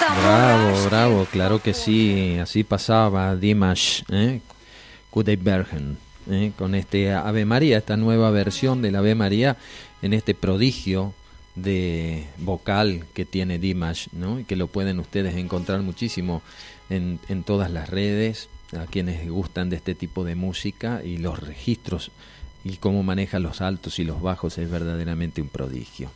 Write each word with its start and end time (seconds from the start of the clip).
Bravo, 0.00 0.84
bravo, 0.86 1.26
claro 1.30 1.62
que 1.62 1.74
sí, 1.74 2.38
así 2.40 2.64
pasaba 2.64 3.36
Dimash 3.36 4.02
¿eh? 4.10 4.40
¿eh? 6.30 6.52
con 6.56 6.74
este 6.74 7.12
Ave 7.12 7.44
María, 7.44 7.78
esta 7.78 7.98
nueva 7.98 8.30
versión 8.30 8.80
del 8.80 8.96
Ave 8.96 9.14
María 9.14 9.58
en 10.00 10.14
este 10.14 10.34
prodigio 10.34 11.12
de 11.54 12.26
vocal 12.38 13.04
que 13.12 13.26
tiene 13.26 13.58
Dimash, 13.58 14.06
¿no? 14.12 14.40
y 14.40 14.44
que 14.44 14.56
lo 14.56 14.68
pueden 14.68 15.00
ustedes 15.00 15.36
encontrar 15.36 15.82
muchísimo 15.82 16.40
en, 16.88 17.20
en 17.28 17.42
todas 17.42 17.70
las 17.70 17.90
redes, 17.90 18.48
a 18.72 18.86
quienes 18.86 19.28
gustan 19.28 19.68
de 19.68 19.76
este 19.76 19.94
tipo 19.94 20.24
de 20.24 20.34
música 20.34 21.02
y 21.04 21.18
los 21.18 21.40
registros 21.40 22.10
y 22.64 22.76
cómo 22.76 23.02
maneja 23.02 23.38
los 23.38 23.60
altos 23.60 23.98
y 23.98 24.04
los 24.04 24.22
bajos 24.22 24.56
es 24.56 24.70
verdaderamente 24.70 25.42
un 25.42 25.48
prodigio. 25.48 26.10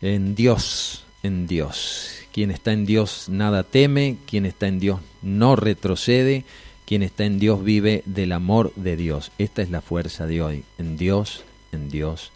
En 0.00 0.34
Dios, 0.34 1.04
en 1.24 1.48
Dios. 1.48 2.20
Quien 2.32 2.52
está 2.52 2.72
en 2.72 2.86
Dios 2.86 3.28
nada 3.28 3.64
teme, 3.64 4.18
quien 4.26 4.46
está 4.46 4.68
en 4.68 4.78
Dios 4.78 5.00
no 5.22 5.56
retrocede, 5.56 6.44
quien 6.86 7.02
está 7.02 7.24
en 7.24 7.40
Dios 7.40 7.64
vive 7.64 8.02
del 8.06 8.30
amor 8.30 8.72
de 8.76 8.96
Dios. 8.96 9.32
Esta 9.38 9.62
es 9.62 9.70
la 9.70 9.80
fuerza 9.80 10.26
de 10.26 10.42
hoy, 10.42 10.64
en 10.78 10.96
Dios, 10.96 11.42
en 11.72 11.88
Dios, 11.88 12.30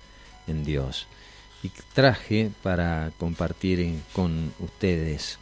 en 0.46 0.64
Dios. 0.64 1.06
Y 1.62 1.70
traje 1.92 2.50
para 2.62 3.12
compartir 3.18 3.94
con 4.12 4.52
ustedes 4.58 5.38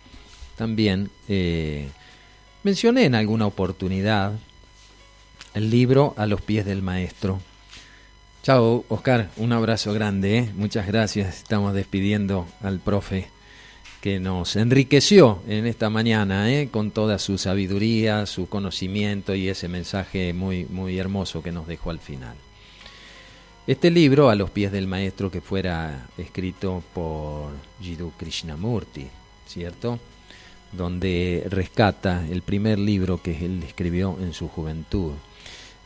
también, 0.56 1.10
eh, 1.28 1.88
mencioné 2.62 3.04
en 3.04 3.15
alguna 3.15 3.46
oportunidad 3.46 4.32
el 5.54 5.70
libro 5.70 6.15
A 6.16 6.26
los 6.26 6.40
pies 6.40 6.65
del 6.65 6.82
maestro. 6.82 7.40
Chao, 8.42 8.84
Oscar, 8.88 9.30
un 9.37 9.52
abrazo 9.52 9.92
grande, 9.92 10.38
¿eh? 10.38 10.51
muchas 10.54 10.87
gracias. 10.87 11.37
Estamos 11.37 11.74
despidiendo 11.74 12.46
al 12.62 12.80
profe 12.80 13.28
que 14.06 14.20
nos 14.20 14.55
enriqueció 14.55 15.41
en 15.48 15.66
esta 15.66 15.91
mañana 15.91 16.48
¿eh? 16.48 16.69
con 16.70 16.92
toda 16.92 17.19
su 17.19 17.38
sabiduría, 17.38 18.24
su 18.26 18.49
conocimiento 18.49 19.35
y 19.35 19.49
ese 19.49 19.66
mensaje 19.66 20.32
muy, 20.32 20.65
muy 20.66 20.96
hermoso 20.96 21.43
que 21.43 21.51
nos 21.51 21.66
dejó 21.66 21.90
al 21.90 21.99
final. 21.99 22.37
Este 23.66 23.90
libro, 23.90 24.30
A 24.30 24.37
los 24.37 24.51
pies 24.51 24.71
del 24.71 24.87
maestro, 24.87 25.29
que 25.29 25.40
fuera 25.40 26.07
escrito 26.18 26.84
por 26.95 27.51
Jiddu 27.82 28.12
Krishnamurti, 28.16 29.09
¿cierto? 29.49 29.99
Donde 30.71 31.45
rescata 31.51 32.24
el 32.30 32.43
primer 32.43 32.79
libro 32.79 33.21
que 33.21 33.45
él 33.45 33.60
escribió 33.65 34.18
en 34.21 34.32
su 34.34 34.46
juventud 34.46 35.15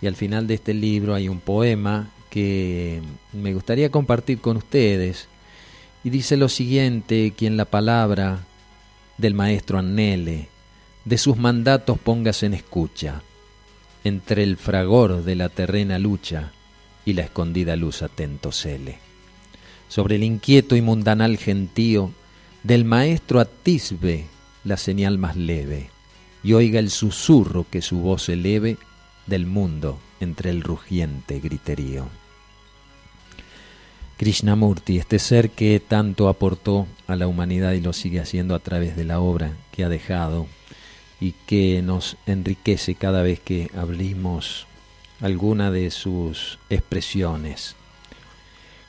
y 0.02 0.08
al 0.08 0.14
final 0.14 0.46
de 0.46 0.54
este 0.56 0.74
libro 0.74 1.14
hay 1.14 1.30
un 1.30 1.40
poema 1.40 2.10
que 2.28 3.00
me 3.32 3.54
gustaría 3.54 3.90
compartir 3.90 4.42
con 4.42 4.58
ustedes 4.58 5.26
y 6.02 6.10
dice 6.10 6.36
lo 6.36 6.48
siguiente, 6.48 7.32
quien 7.36 7.56
la 7.56 7.64
palabra 7.64 8.40
del 9.18 9.34
maestro 9.34 9.78
anhele, 9.78 10.48
de 11.04 11.18
sus 11.18 11.36
mandatos 11.36 11.98
pongas 11.98 12.42
en 12.42 12.54
escucha, 12.54 13.22
entre 14.04 14.42
el 14.42 14.56
fragor 14.56 15.24
de 15.24 15.34
la 15.34 15.48
terrena 15.48 15.98
lucha 15.98 16.52
y 17.04 17.12
la 17.12 17.22
escondida 17.22 17.76
luz 17.76 18.02
atento 18.02 18.52
cele. 18.52 18.98
Sobre 19.88 20.16
el 20.16 20.24
inquieto 20.24 20.76
y 20.76 20.80
mundanal 20.82 21.36
gentío, 21.36 22.12
del 22.62 22.84
maestro 22.84 23.40
atisbe 23.40 24.26
la 24.64 24.76
señal 24.76 25.18
más 25.18 25.36
leve, 25.36 25.90
y 26.42 26.52
oiga 26.54 26.78
el 26.78 26.90
susurro 26.90 27.66
que 27.70 27.82
su 27.82 27.98
voz 27.98 28.28
eleve 28.28 28.78
del 29.26 29.46
mundo 29.46 29.98
entre 30.20 30.50
el 30.50 30.62
rugiente 30.62 31.40
griterío. 31.40 32.19
Krishnamurti, 34.20 34.98
este 34.98 35.18
ser 35.18 35.48
que 35.48 35.80
tanto 35.80 36.28
aportó 36.28 36.86
a 37.06 37.16
la 37.16 37.26
humanidad 37.26 37.72
y 37.72 37.80
lo 37.80 37.94
sigue 37.94 38.20
haciendo 38.20 38.54
a 38.54 38.58
través 38.58 38.94
de 38.94 39.04
la 39.04 39.18
obra 39.18 39.56
que 39.72 39.82
ha 39.82 39.88
dejado 39.88 40.46
y 41.22 41.32
que 41.46 41.80
nos 41.80 42.18
enriquece 42.26 42.96
cada 42.96 43.22
vez 43.22 43.40
que 43.40 43.70
abrimos 43.74 44.66
alguna 45.22 45.70
de 45.70 45.90
sus 45.90 46.58
expresiones. 46.68 47.76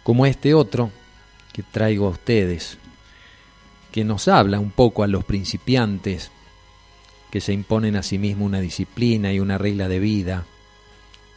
Como 0.03 0.25
este 0.25 0.53
otro 0.53 0.92
que 1.53 1.63
traigo 1.63 2.08
a 2.08 2.12
ustedes, 2.12 2.78
que 3.94 4.03
nos 4.03 4.28
habla 4.28 4.59
un 4.59 4.72
poco 4.72 5.02
a 5.02 5.08
los 5.08 5.24
principiantes 5.24 6.30
que 7.31 7.40
se 7.40 7.53
imponen 7.53 7.96
a 7.96 8.03
sí 8.03 8.18
mismos 8.18 8.48
una 8.48 8.59
disciplina 8.59 9.31
y 9.31 9.40
una 9.40 9.58
regla 9.58 9.88
de 9.88 10.00
vida, 10.00 10.44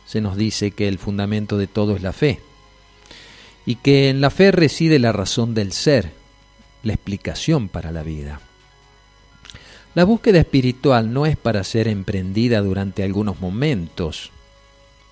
se 0.05 0.21
nos 0.21 0.37
dice 0.37 0.72
que 0.72 0.88
el 0.88 0.99
fundamento 0.99 1.59
de 1.59 1.69
todo 1.69 1.94
es 1.94 2.03
la 2.03 2.12
fe, 2.12 2.41
y 3.66 3.76
que 3.76 4.08
en 4.08 4.20
la 4.20 4.30
fe 4.30 4.52
reside 4.52 4.98
la 4.98 5.12
razón 5.12 5.54
del 5.54 5.72
ser, 5.72 6.12
la 6.82 6.92
explicación 6.92 7.69
para 7.69 7.92
la 7.92 8.02
vida. 8.02 8.41
La 9.94 10.04
búsqueda 10.04 10.41
espiritual 10.41 11.12
no 11.12 11.25
es 11.25 11.36
para 11.36 11.62
ser 11.64 11.88
emprendida 11.88 12.60
durante 12.60 13.04
algunos 13.04 13.41
momentos, 13.41 14.30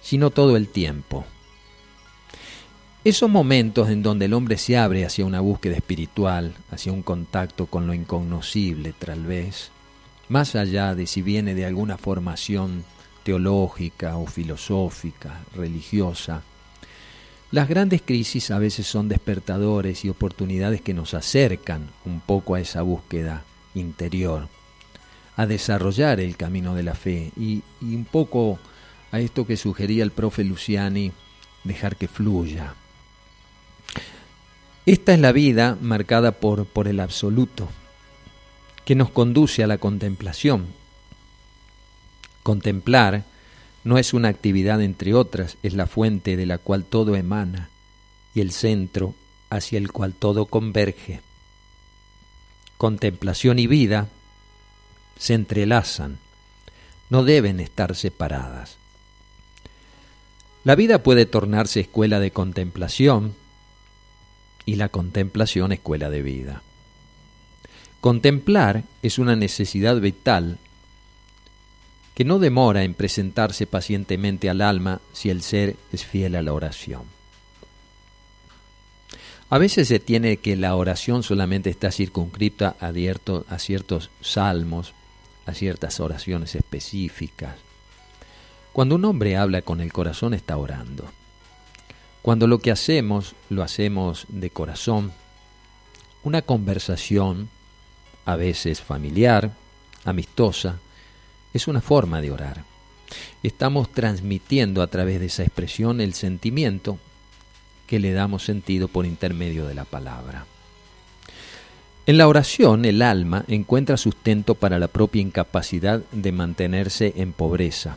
sino 0.02 0.30
todo 0.30 0.56
el 0.56 0.68
tiempo. 0.68 1.24
Esos 3.04 3.30
momentos 3.30 3.90
en 3.90 4.02
donde 4.02 4.26
el 4.26 4.34
hombre 4.34 4.58
se 4.58 4.76
abre 4.76 5.04
hacia 5.04 5.24
una 5.24 5.40
búsqueda 5.40 5.76
espiritual, 5.76 6.54
hacia 6.70 6.92
un 6.92 7.02
contacto 7.02 7.66
con 7.66 7.86
lo 7.86 7.94
incognoscible 7.94 8.92
tal 8.96 9.24
vez, 9.24 9.70
más 10.28 10.54
allá 10.54 10.94
de 10.94 11.06
si 11.06 11.22
viene 11.22 11.54
de 11.54 11.64
alguna 11.64 11.98
formación 11.98 12.84
teológica 13.22 14.16
o 14.16 14.26
filosófica, 14.26 15.40
religiosa, 15.54 16.42
las 17.52 17.68
grandes 17.68 18.00
crisis 18.00 18.50
a 18.50 18.58
veces 18.58 18.86
son 18.86 19.08
despertadores 19.08 20.06
y 20.06 20.08
oportunidades 20.08 20.80
que 20.80 20.94
nos 20.94 21.12
acercan 21.12 21.90
un 22.06 22.20
poco 22.20 22.54
a 22.54 22.60
esa 22.60 22.80
búsqueda 22.80 23.44
interior, 23.74 24.48
a 25.36 25.44
desarrollar 25.44 26.18
el 26.18 26.38
camino 26.38 26.74
de 26.74 26.82
la 26.82 26.94
fe 26.94 27.30
y, 27.36 27.62
un 27.82 28.06
poco 28.10 28.58
a 29.10 29.20
esto 29.20 29.46
que 29.46 29.58
sugería 29.58 30.02
el 30.02 30.12
profe 30.12 30.44
Luciani, 30.44 31.12
dejar 31.62 31.96
que 31.96 32.08
fluya. 32.08 32.74
Esta 34.86 35.12
es 35.12 35.20
la 35.20 35.32
vida 35.32 35.76
marcada 35.78 36.32
por, 36.32 36.64
por 36.64 36.88
el 36.88 37.00
absoluto, 37.00 37.68
que 38.86 38.94
nos 38.94 39.10
conduce 39.10 39.62
a 39.62 39.66
la 39.66 39.76
contemplación. 39.76 40.68
Contemplar 42.42 43.24
no 43.84 43.98
es 43.98 44.14
una 44.14 44.28
actividad 44.28 44.80
entre 44.80 45.14
otras, 45.14 45.56
es 45.62 45.74
la 45.74 45.86
fuente 45.86 46.36
de 46.36 46.46
la 46.46 46.58
cual 46.58 46.84
todo 46.84 47.16
emana 47.16 47.68
y 48.34 48.40
el 48.40 48.52
centro 48.52 49.14
hacia 49.50 49.78
el 49.78 49.90
cual 49.92 50.14
todo 50.14 50.46
converge. 50.46 51.20
Contemplación 52.78 53.58
y 53.58 53.66
vida 53.66 54.08
se 55.18 55.34
entrelazan, 55.34 56.18
no 57.10 57.24
deben 57.24 57.60
estar 57.60 57.94
separadas. 57.94 58.76
La 60.64 60.76
vida 60.76 61.02
puede 61.02 61.26
tornarse 61.26 61.80
escuela 61.80 62.20
de 62.20 62.30
contemplación 62.30 63.34
y 64.64 64.76
la 64.76 64.88
contemplación 64.88 65.72
escuela 65.72 66.08
de 66.08 66.22
vida. 66.22 66.62
Contemplar 68.00 68.84
es 69.02 69.18
una 69.18 69.36
necesidad 69.36 70.00
vital 70.00 70.58
que 72.14 72.24
no 72.24 72.38
demora 72.38 72.84
en 72.84 72.94
presentarse 72.94 73.66
pacientemente 73.66 74.50
al 74.50 74.60
alma 74.60 75.00
si 75.12 75.30
el 75.30 75.42
ser 75.42 75.76
es 75.92 76.04
fiel 76.04 76.36
a 76.36 76.42
la 76.42 76.52
oración. 76.52 77.02
A 79.48 79.58
veces 79.58 79.88
se 79.88 80.00
tiene 80.00 80.38
que 80.38 80.56
la 80.56 80.74
oración 80.76 81.22
solamente 81.22 81.68
está 81.68 81.90
circunscripta 81.90 82.76
a, 82.80 82.88
a 82.88 83.58
ciertos 83.58 84.10
salmos, 84.22 84.94
a 85.44 85.52
ciertas 85.52 86.00
oraciones 86.00 86.54
específicas. 86.54 87.56
Cuando 88.72 88.94
un 88.94 89.04
hombre 89.04 89.36
habla 89.36 89.60
con 89.60 89.80
el 89.82 89.92
corazón 89.92 90.32
está 90.32 90.56
orando. 90.56 91.04
Cuando 92.22 92.46
lo 92.46 92.60
que 92.60 92.70
hacemos 92.70 93.34
lo 93.50 93.62
hacemos 93.62 94.26
de 94.28 94.48
corazón, 94.50 95.12
una 96.22 96.40
conversación 96.40 97.50
a 98.24 98.36
veces 98.36 98.80
familiar, 98.80 99.52
amistosa, 100.04 100.78
es 101.52 101.68
una 101.68 101.80
forma 101.80 102.20
de 102.20 102.30
orar. 102.30 102.64
Estamos 103.42 103.90
transmitiendo 103.90 104.82
a 104.82 104.86
través 104.86 105.20
de 105.20 105.26
esa 105.26 105.42
expresión 105.42 106.00
el 106.00 106.14
sentimiento 106.14 106.98
que 107.86 107.98
le 107.98 108.12
damos 108.12 108.44
sentido 108.44 108.88
por 108.88 109.04
intermedio 109.04 109.66
de 109.66 109.74
la 109.74 109.84
palabra. 109.84 110.46
En 112.04 112.18
la 112.18 112.26
oración 112.26 112.84
el 112.84 113.02
alma 113.02 113.44
encuentra 113.48 113.96
sustento 113.96 114.54
para 114.54 114.78
la 114.78 114.88
propia 114.88 115.22
incapacidad 115.22 116.02
de 116.10 116.32
mantenerse 116.32 117.12
en 117.16 117.32
pobreza 117.32 117.96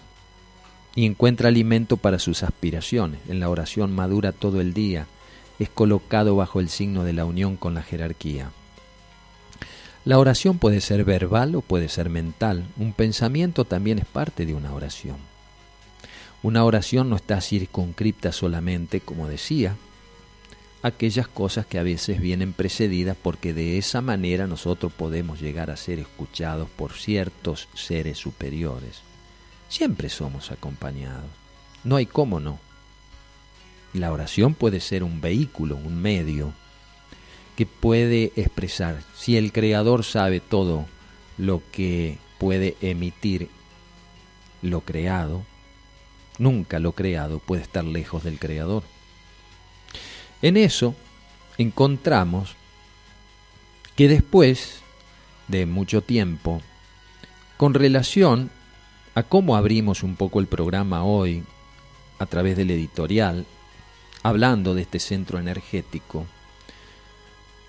y 0.96 1.06
encuentra 1.06 1.50
alimento 1.50 1.98
para 1.98 2.20
sus 2.20 2.44
aspiraciones. 2.44 3.20
En 3.28 3.40
la 3.40 3.50
oración 3.50 3.94
madura 3.94 4.32
todo 4.32 4.62
el 4.62 4.74
día, 4.74 5.08
es 5.60 5.70
colocado 5.70 6.36
bajo 6.36 6.60
el 6.60 6.70
signo 6.70 7.04
de 7.04 7.14
la 7.14 7.26
unión 7.26 7.58
con 7.58 7.74
la 7.74 7.82
jerarquía. 7.82 8.52
La 10.06 10.20
oración 10.20 10.60
puede 10.60 10.82
ser 10.82 11.04
verbal 11.04 11.56
o 11.56 11.62
puede 11.62 11.90
ser 11.90 12.12
mental. 12.12 12.64
Un 12.78 12.94
pensamiento 12.94 13.66
también 13.66 13.98
es 13.98 14.06
parte 14.06 14.46
de 14.46 14.54
una 14.54 14.72
oración. 14.72 15.18
Una 16.44 16.64
oración 16.64 17.10
no 17.10 17.16
está 17.16 17.42
circunscripta 17.42 18.32
solamente, 18.32 19.00
como 19.00 19.28
decía, 19.28 19.76
aquellas 20.84 21.28
cosas 21.28 21.66
que 21.66 21.80
a 21.80 21.84
veces 21.84 22.22
vienen 22.22 22.54
precedidas 22.54 23.18
porque 23.20 23.56
de 23.56 23.80
esa 23.80 24.02
manera 24.02 24.46
nosotros 24.46 24.94
podemos 24.94 25.42
llegar 25.42 25.72
a 25.72 25.76
ser 25.76 25.98
escuchados 25.98 26.70
por 26.70 26.94
ciertos 26.94 27.68
seres 27.74 28.20
superiores. 28.20 29.02
Siempre 29.70 30.10
somos 30.10 30.52
acompañados. 30.52 31.32
No 31.84 31.96
hay 31.96 32.06
cómo 32.06 32.40
no. 32.40 32.60
La 33.94 34.12
oración 34.12 34.54
puede 34.54 34.82
ser 34.82 35.04
un 35.04 35.20
vehículo, 35.20 35.78
un 35.78 36.00
medio 36.00 36.54
que 37.56 37.66
puede 37.66 38.32
expresar. 38.36 39.02
Si 39.16 39.38
el 39.38 39.52
Creador 39.52 40.04
sabe 40.04 40.40
todo 40.40 40.86
lo 41.38 41.62
que 41.72 42.18
puede 42.38 42.76
emitir 42.82 43.50
lo 44.62 44.82
creado, 44.82 45.44
nunca 46.38 46.80
lo 46.80 46.92
creado 46.92 47.40
puede 47.40 47.62
estar 47.62 47.84
lejos 47.84 48.24
del 48.24 48.40
Creador. 48.40 48.84
En 50.42 50.58
eso 50.58 50.96
encontramos 51.58 52.56
que 53.96 54.08
después 54.08 54.82
de 55.48 55.66
mucho 55.66 56.02
tiempo, 56.02 56.62
con 57.58 57.74
relación 57.74 58.50
a 59.14 59.24
cómo 59.24 59.56
abrimos 59.56 60.04
un 60.04 60.16
poco 60.16 60.40
el 60.40 60.48
programa 60.48 61.04
hoy 61.04 61.44
a 62.20 62.26
través 62.26 62.58
del 62.58 62.72
editorial, 62.72 63.46
hablando 64.24 64.74
de 64.74 64.82
este 64.82 65.00
centro 65.00 65.40
energético, 65.40 66.26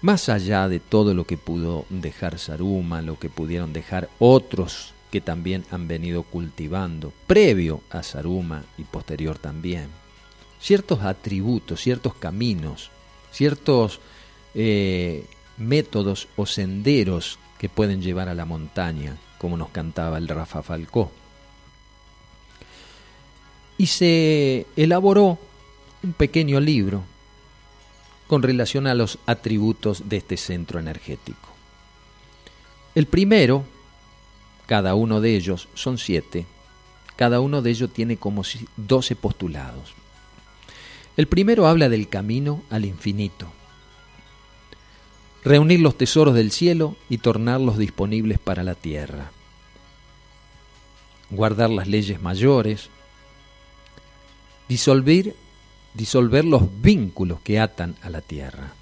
más 0.06 0.28
allá 0.28 0.68
de 0.68 0.78
todo 0.78 1.14
lo 1.14 1.24
que 1.24 1.36
pudo 1.36 1.84
dejar 1.90 2.38
Saruma, 2.38 3.02
lo 3.02 3.18
que 3.18 3.28
pudieron 3.28 3.72
dejar 3.72 4.08
otros 4.20 4.94
que 5.10 5.20
también 5.20 5.64
han 5.72 5.88
venido 5.88 6.22
cultivando, 6.22 7.12
previo 7.26 7.80
a 7.90 8.04
Saruma 8.04 8.62
y 8.78 8.84
posterior 8.84 9.36
también, 9.36 9.88
ciertos 10.60 11.02
atributos, 11.02 11.80
ciertos 11.80 12.14
caminos, 12.14 12.92
ciertos 13.32 13.98
eh, 14.54 15.26
métodos 15.58 16.28
o 16.36 16.46
senderos 16.46 17.40
que 17.58 17.68
pueden 17.68 18.00
llevar 18.00 18.28
a 18.28 18.34
la 18.34 18.44
montaña, 18.44 19.16
como 19.38 19.56
nos 19.56 19.70
cantaba 19.70 20.18
el 20.18 20.28
Rafa 20.28 20.62
Falcó. 20.62 21.10
Y 23.76 23.86
se 23.86 24.66
elaboró 24.76 25.36
un 26.04 26.12
pequeño 26.12 26.60
libro 26.60 27.02
con 28.26 28.42
relación 28.42 28.86
a 28.86 28.94
los 28.94 29.18
atributos 29.26 30.08
de 30.08 30.16
este 30.16 30.36
centro 30.36 30.78
energético. 30.78 31.48
El 32.94 33.06
primero, 33.06 33.64
cada 34.66 34.94
uno 34.94 35.20
de 35.20 35.36
ellos, 35.36 35.68
son 35.74 35.98
siete, 35.98 36.46
cada 37.16 37.40
uno 37.40 37.62
de 37.62 37.70
ellos 37.70 37.92
tiene 37.92 38.16
como 38.16 38.42
doce 38.76 39.16
postulados. 39.16 39.94
El 41.16 41.26
primero 41.28 41.66
habla 41.66 41.88
del 41.88 42.08
camino 42.08 42.62
al 42.68 42.84
infinito, 42.84 43.50
reunir 45.44 45.80
los 45.80 45.96
tesoros 45.96 46.34
del 46.34 46.50
cielo 46.50 46.96
y 47.08 47.18
tornarlos 47.18 47.78
disponibles 47.78 48.38
para 48.38 48.62
la 48.64 48.74
tierra, 48.74 49.30
guardar 51.30 51.70
las 51.70 51.86
leyes 51.86 52.20
mayores, 52.20 52.90
disolver 54.68 55.34
disolver 55.96 56.44
los 56.44 56.82
vínculos 56.82 57.40
que 57.40 57.58
atan 57.58 57.96
a 58.02 58.10
la 58.10 58.20
tierra, 58.20 58.74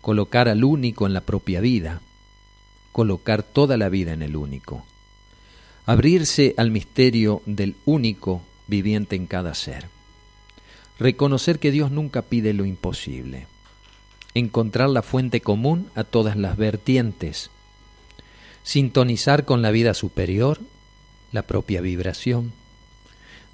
colocar 0.00 0.48
al 0.48 0.64
único 0.64 1.06
en 1.06 1.14
la 1.14 1.20
propia 1.20 1.60
vida, 1.60 2.00
colocar 2.90 3.42
toda 3.42 3.76
la 3.76 3.88
vida 3.88 4.12
en 4.12 4.22
el 4.22 4.34
único, 4.34 4.84
abrirse 5.86 6.54
al 6.56 6.70
misterio 6.70 7.42
del 7.46 7.76
único 7.84 8.42
viviente 8.66 9.14
en 9.14 9.26
cada 9.26 9.54
ser, 9.54 9.88
reconocer 10.98 11.60
que 11.60 11.70
Dios 11.70 11.92
nunca 11.92 12.22
pide 12.22 12.52
lo 12.52 12.64
imposible, 12.64 13.46
encontrar 14.34 14.88
la 14.88 15.02
fuente 15.02 15.40
común 15.40 15.88
a 15.94 16.02
todas 16.02 16.36
las 16.36 16.56
vertientes, 16.56 17.50
sintonizar 18.64 19.44
con 19.44 19.62
la 19.62 19.70
vida 19.70 19.94
superior, 19.94 20.58
la 21.30 21.42
propia 21.42 21.80
vibración, 21.80 22.52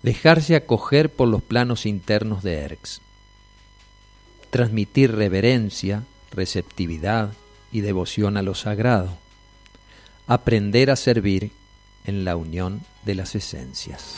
dejarse 0.09 0.57
acoger 0.57 1.11
por 1.11 1.29
los 1.29 1.43
planos 1.43 1.85
internos 1.85 2.43
de 2.43 2.61
Erx, 2.61 3.03
transmitir 4.49 5.15
reverencia, 5.15 6.05
receptividad 6.31 7.35
y 7.73 7.83
devoción 7.83 8.39
a 8.39 8.43
lo 8.43 8.55
sagrado, 8.55 9.19
aprender 10.27 10.91
a 10.91 10.97
servir 10.97 11.53
en 12.07 12.25
la 12.25 12.37
unión 12.37 12.81
de 13.05 13.17
las 13.17 13.35
esencias. 13.35 14.15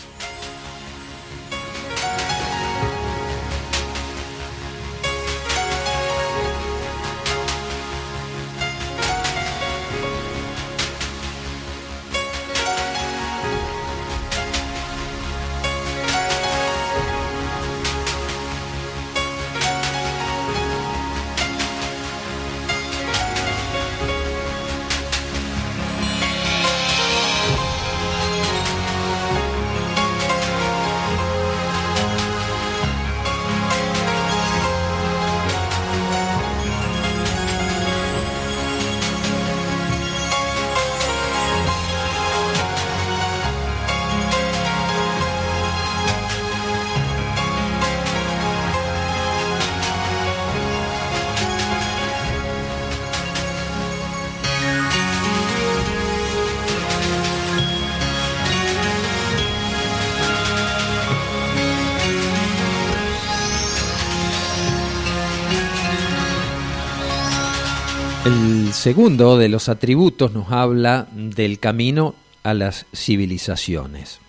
Segundo 68.81 69.37
de 69.37 69.51
los 69.51 69.69
atributos 69.69 70.33
nos 70.33 70.51
habla 70.51 71.07
del 71.13 71.59
camino 71.59 72.15
a 72.43 72.55
las 72.55 72.87
civilizaciones. 72.95 74.21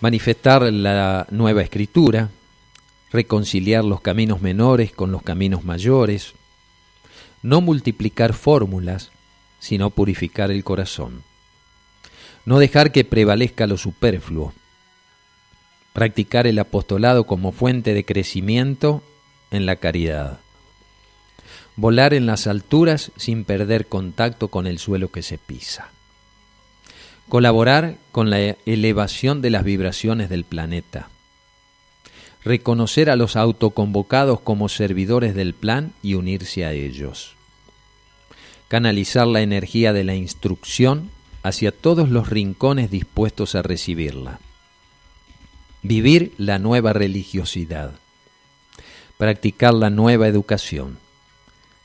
Manifestar 0.00 0.70
la 0.70 1.26
nueva 1.30 1.62
escritura, 1.62 2.28
reconciliar 3.10 3.82
los 3.82 4.02
caminos 4.02 4.42
menores 4.42 4.92
con 4.92 5.10
los 5.10 5.22
caminos 5.22 5.64
mayores, 5.64 6.34
no 7.42 7.62
multiplicar 7.62 8.34
fórmulas, 8.34 9.10
sino 9.60 9.88
purificar 9.88 10.50
el 10.50 10.64
corazón. 10.64 11.22
No 12.44 12.58
dejar 12.58 12.92
que 12.92 13.04
prevalezca 13.04 13.66
lo 13.66 13.78
superfluo. 13.78 14.52
Practicar 15.94 16.46
el 16.46 16.58
apostolado 16.58 17.24
como 17.24 17.52
fuente 17.52 17.94
de 17.94 18.04
crecimiento 18.04 19.02
en 19.50 19.64
la 19.64 19.76
caridad 19.76 20.43
volar 21.76 22.14
en 22.14 22.26
las 22.26 22.46
alturas 22.46 23.10
sin 23.16 23.44
perder 23.44 23.86
contacto 23.86 24.48
con 24.48 24.66
el 24.66 24.78
suelo 24.78 25.10
que 25.10 25.22
se 25.22 25.38
pisa, 25.38 25.90
colaborar 27.28 27.96
con 28.12 28.30
la 28.30 28.38
elevación 28.66 29.42
de 29.42 29.50
las 29.50 29.64
vibraciones 29.64 30.28
del 30.28 30.44
planeta, 30.44 31.08
reconocer 32.44 33.10
a 33.10 33.16
los 33.16 33.36
autoconvocados 33.36 34.40
como 34.40 34.68
servidores 34.68 35.34
del 35.34 35.54
plan 35.54 35.92
y 36.02 36.14
unirse 36.14 36.64
a 36.64 36.72
ellos, 36.72 37.34
canalizar 38.68 39.26
la 39.26 39.40
energía 39.40 39.92
de 39.92 40.04
la 40.04 40.14
instrucción 40.14 41.10
hacia 41.42 41.72
todos 41.72 42.08
los 42.08 42.28
rincones 42.28 42.90
dispuestos 42.90 43.54
a 43.54 43.62
recibirla, 43.62 44.38
vivir 45.82 46.32
la 46.38 46.58
nueva 46.58 46.92
religiosidad, 46.92 47.92
practicar 49.18 49.74
la 49.74 49.90
nueva 49.90 50.28
educación, 50.28 50.98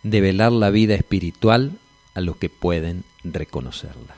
develar 0.09 0.51
la 0.51 0.69
vida 0.69 0.95
espiritual 0.95 1.73
a 2.13 2.21
los 2.21 2.37
que 2.37 2.49
pueden 2.49 3.03
reconocerla. 3.23 4.15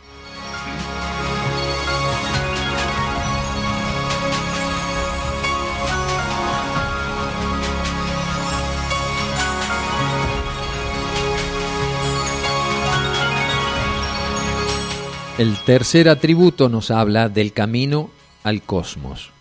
El 15.42 15.58
tercer 15.66 16.08
atributo 16.08 16.70
nos 16.70 16.92
habla 16.92 17.28
del 17.28 17.52
camino 17.52 18.12
al 18.44 18.62
cosmos. 18.62 19.32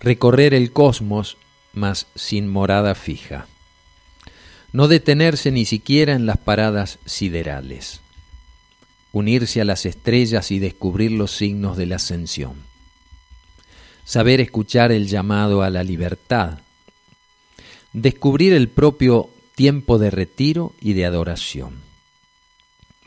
recorrer 0.00 0.52
el 0.52 0.70
cosmos, 0.72 1.38
mas 1.72 2.06
sin 2.14 2.46
morada 2.46 2.94
fija, 2.94 3.46
no 4.72 4.88
detenerse 4.88 5.50
ni 5.50 5.64
siquiera 5.64 6.14
en 6.14 6.26
las 6.26 6.38
paradas 6.38 6.98
siderales, 7.06 8.00
unirse 9.12 9.60
a 9.60 9.64
las 9.64 9.86
estrellas 9.86 10.50
y 10.50 10.58
descubrir 10.58 11.12
los 11.12 11.32
signos 11.32 11.76
de 11.76 11.86
la 11.86 11.96
ascensión, 11.96 12.54
saber 14.04 14.40
escuchar 14.40 14.92
el 14.92 15.08
llamado 15.08 15.62
a 15.62 15.70
la 15.70 15.82
libertad, 15.82 16.58
descubrir 17.92 18.52
el 18.52 18.68
propio 18.68 19.30
tiempo 19.54 19.98
de 19.98 20.10
retiro 20.10 20.74
y 20.80 20.92
de 20.92 21.06
adoración, 21.06 21.80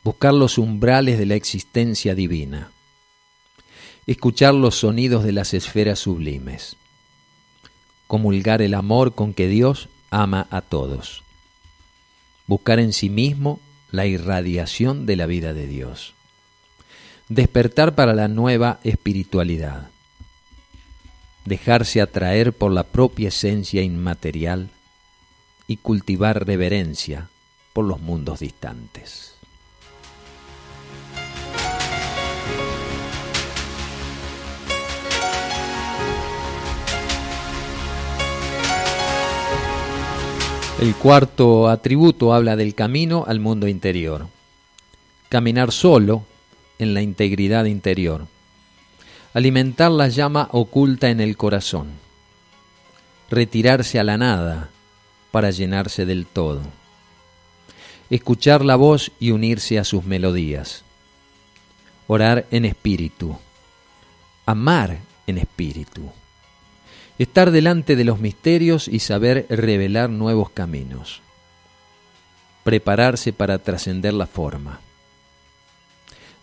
buscar 0.03 0.33
los 0.33 0.57
umbrales 0.57 1.19
de 1.19 1.25
la 1.27 1.35
existencia 1.35 2.15
divina, 2.15 2.71
escuchar 4.07 4.55
los 4.55 4.75
sonidos 4.75 5.23
de 5.23 5.31
las 5.31 5.53
esferas 5.53 5.99
sublimes, 5.99 6.75
comulgar 8.07 8.61
el 8.61 8.73
amor 8.73 9.13
con 9.13 9.33
que 9.33 9.47
Dios 9.47 9.89
ama 10.09 10.47
a 10.49 10.61
todos, 10.61 11.23
buscar 12.47 12.79
en 12.79 12.93
sí 12.93 13.09
mismo 13.09 13.59
la 13.91 14.05
irradiación 14.05 15.05
de 15.05 15.15
la 15.15 15.25
vida 15.25 15.53
de 15.53 15.67
Dios, 15.67 16.13
despertar 17.29 17.95
para 17.95 18.13
la 18.13 18.27
nueva 18.27 18.79
espiritualidad, 18.83 19.89
dejarse 21.45 22.01
atraer 22.01 22.53
por 22.53 22.71
la 22.71 22.83
propia 22.83 23.29
esencia 23.29 23.81
inmaterial 23.81 24.69
y 25.67 25.77
cultivar 25.77 26.45
reverencia 26.45 27.29
por 27.73 27.85
los 27.85 28.01
mundos 28.01 28.39
distantes. 28.39 29.30
El 40.79 40.95
cuarto 40.95 41.69
atributo 41.69 42.33
habla 42.33 42.55
del 42.55 42.73
camino 42.73 43.25
al 43.27 43.39
mundo 43.39 43.67
interior. 43.67 44.27
Caminar 45.29 45.71
solo 45.71 46.25
en 46.79 46.93
la 46.93 47.01
integridad 47.03 47.65
interior. 47.65 48.25
Alimentar 49.33 49.91
la 49.91 50.07
llama 50.07 50.47
oculta 50.51 51.09
en 51.09 51.21
el 51.21 51.37
corazón. 51.37 51.89
Retirarse 53.29 53.99
a 53.99 54.03
la 54.03 54.17
nada 54.17 54.69
para 55.29 55.51
llenarse 55.51 56.05
del 56.05 56.25
todo. 56.25 56.61
Escuchar 58.09 58.65
la 58.65 58.75
voz 58.75 59.11
y 59.19 59.31
unirse 59.31 59.77
a 59.77 59.83
sus 59.83 60.03
melodías. 60.03 60.83
Orar 62.07 62.47
en 62.49 62.65
espíritu. 62.65 63.37
Amar 64.45 64.97
en 65.27 65.37
espíritu 65.37 66.11
estar 67.23 67.51
delante 67.51 67.95
de 67.95 68.03
los 68.03 68.19
misterios 68.19 68.87
y 68.87 68.97
saber 68.97 69.45
revelar 69.47 70.09
nuevos 70.09 70.49
caminos, 70.49 71.21
prepararse 72.63 73.31
para 73.31 73.59
trascender 73.59 74.15
la 74.15 74.25
forma, 74.25 74.79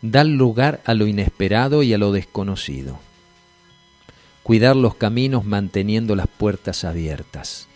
dar 0.03 0.27
lugar 0.27 0.81
a 0.85 0.95
lo 0.95 1.09
inesperado 1.09 1.83
y 1.83 1.95
a 1.95 1.99
lo 1.99 2.13
desconocido, 2.13 3.01
cuidar 4.45 4.77
los 4.77 4.95
caminos 4.95 5.45
manteniendo 5.45 6.15
las 6.15 6.29
puertas 6.29 6.85
abiertas, 6.85 7.67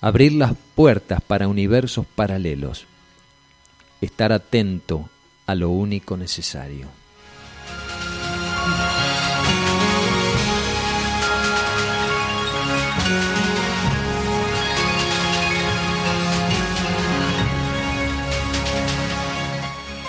abrir 0.00 0.32
las 0.32 0.54
puertas 0.74 1.20
para 1.22 1.46
universos 1.46 2.06
paralelos, 2.06 2.86
estar 4.00 4.32
atento 4.32 5.08
a 5.46 5.54
lo 5.54 5.70
único 5.70 6.16
necesario. 6.16 7.05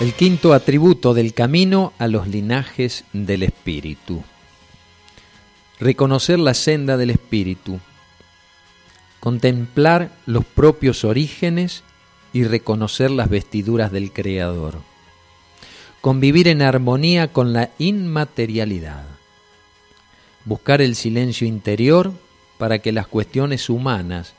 El 0.00 0.14
quinto 0.14 0.52
atributo 0.52 1.12
del 1.12 1.34
camino 1.34 1.92
a 1.98 2.06
los 2.06 2.28
linajes 2.28 3.02
del 3.12 3.42
espíritu. 3.42 4.22
Reconocer 5.80 6.38
la 6.38 6.54
senda 6.54 6.96
del 6.96 7.10
espíritu. 7.10 7.80
Contemplar 9.18 10.12
los 10.24 10.44
propios 10.44 11.04
orígenes 11.04 11.82
y 12.32 12.44
reconocer 12.44 13.10
las 13.10 13.28
vestiduras 13.28 13.90
del 13.90 14.12
Creador. 14.12 14.82
Convivir 16.00 16.46
en 16.46 16.62
armonía 16.62 17.32
con 17.32 17.52
la 17.52 17.70
inmaterialidad. 17.78 19.04
Buscar 20.44 20.80
el 20.80 20.94
silencio 20.94 21.44
interior 21.44 22.12
para 22.56 22.78
que 22.78 22.92
las 22.92 23.08
cuestiones 23.08 23.68
humanas 23.68 24.34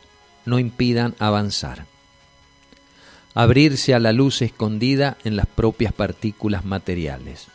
no 0.46 0.58
impidan 0.58 1.16
avanzar 1.20 1.86
abrirse 3.34 3.94
a 3.94 4.00
la 4.00 4.12
luz 4.12 4.42
escondida 4.42 5.18
en 5.24 5.36
las 5.36 5.48
propias 5.48 5.94
partículas 5.94 6.66
materiales, 6.66 7.48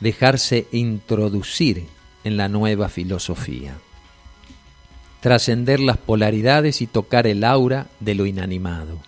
dejarse 0.00 0.66
introducir 0.72 1.86
en 2.24 2.36
la 2.36 2.48
nueva 2.48 2.88
filosofía, 2.88 3.76
trascender 5.20 5.80
las 5.80 5.96
polaridades 5.96 6.82
y 6.82 6.86
tocar 6.86 7.26
el 7.26 7.44
aura 7.44 7.86
de 8.00 8.14
lo 8.14 8.26
inanimado, 8.26 8.98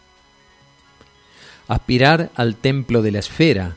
aspirar 1.68 2.30
al 2.34 2.56
templo 2.56 3.02
de 3.02 3.12
la 3.12 3.18
esfera, 3.18 3.76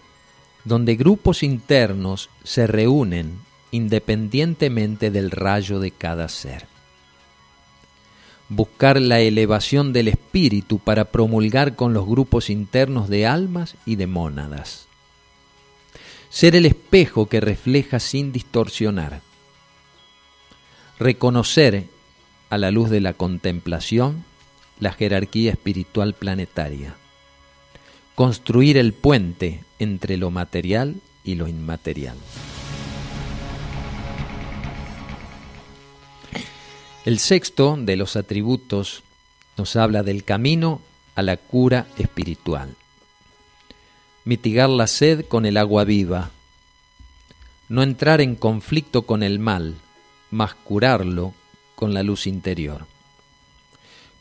donde 0.65 0.95
grupos 0.95 1.41
internos 1.41 2.29
se 2.43 2.67
reúnen 2.67 3.39
independientemente 3.71 5.09
del 5.09 5.31
rayo 5.31 5.79
de 5.79 5.91
cada 5.91 6.27
ser 6.27 6.68
buscar 8.49 8.99
la 8.99 9.19
elevación 9.19 9.93
del 9.93 10.07
espíritu 10.07 10.79
para 10.79 11.05
promulgar 11.05 11.75
con 11.75 11.93
los 11.93 12.07
grupos 12.07 12.49
internos 12.49 13.07
de 13.07 13.27
almas 13.27 13.75
y 13.85 13.95
de 13.95 14.07
mónadas. 14.07 14.87
Ser 16.29 16.55
el 16.55 16.65
espejo 16.65 17.27
que 17.27 17.39
refleja 17.39 17.99
sin 17.99 18.31
distorsionar. 18.31 19.21
Reconocer 20.99 21.85
a 22.49 22.57
la 22.57 22.71
luz 22.71 22.89
de 22.89 22.99
la 22.99 23.13
contemplación 23.13 24.25
la 24.79 24.91
jerarquía 24.91 25.51
espiritual 25.51 26.13
planetaria. 26.13 26.95
Construir 28.15 28.77
el 28.77 28.93
puente 28.93 29.63
entre 29.77 30.17
lo 30.17 30.31
material 30.31 30.95
y 31.23 31.35
lo 31.35 31.47
inmaterial. 31.47 32.17
El 37.09 37.17
sexto 37.17 37.75
de 37.75 37.95
los 37.95 38.15
atributos 38.15 39.01
nos 39.57 39.75
habla 39.75 40.03
del 40.03 40.23
camino 40.23 40.79
a 41.15 41.23
la 41.23 41.37
cura 41.37 41.87
espiritual. 41.97 42.75
Mitigar 44.25 44.69
la 44.69 44.85
sed 44.85 45.25
con 45.25 45.47
el 45.47 45.57
agua 45.57 45.85
viva. 45.85 46.29
No 47.67 47.81
entrar 47.81 48.21
en 48.21 48.35
conflicto 48.35 49.07
con 49.07 49.23
el 49.23 49.39
mal, 49.39 49.73
mas 50.29 50.53
curarlo 50.53 51.33
con 51.73 51.95
la 51.95 52.03
luz 52.03 52.27
interior. 52.27 52.85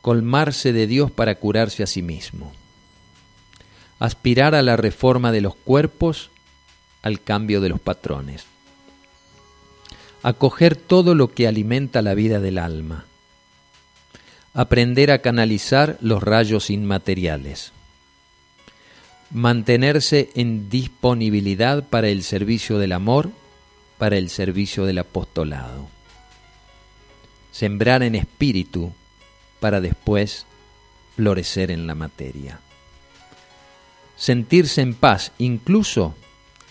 Colmarse 0.01 0.73
de 0.73 0.87
Dios 0.87 1.11
para 1.11 1.35
curarse 1.35 1.83
a 1.83 1.87
sí 1.87 2.01
mismo. 2.01 2.55
Aspirar 3.99 4.55
a 4.55 4.63
la 4.63 4.79
reforma 4.79 5.31
de 5.31 5.43
los 5.43 5.55
cuerpos, 5.55 6.31
al 7.03 7.21
cambio 7.21 7.61
de 7.61 7.69
los 7.69 7.81
patrones 7.81 8.47
acoger 10.23 10.77
todo 10.77 11.15
lo 11.15 11.33
que 11.33 11.47
alimenta 11.47 12.03
la 12.03 12.15
vida 12.15 12.41
del 12.41 12.59
alma, 12.59 13.05
aprender 14.55 15.11
a 15.11 15.21
canalizar 15.21 15.99
los 16.01 16.23
rayos 16.23 16.71
inmateriales, 16.71 17.73
mantenerse 19.31 20.31
en 20.35 20.69
disponibilidad 20.69 21.85
para 21.85 22.09
el 22.09 22.23
servicio 22.23 22.79
del 22.79 22.93
amor, 22.93 23.31
para 23.99 24.17
el 24.17 24.31
servicio 24.31 24.85
del 24.85 24.99
apostolado, 24.99 25.89
sembrar 27.53 28.03
en 28.03 28.15
espíritu 28.15 28.93
para 29.61 29.81
después 29.81 30.47
florecer 31.17 31.71
en 31.71 31.87
la 31.87 31.95
materia, 31.95 32.61
sentirse 34.17 34.81
en 34.81 34.95
paz 34.95 35.33
incluso 35.39 36.15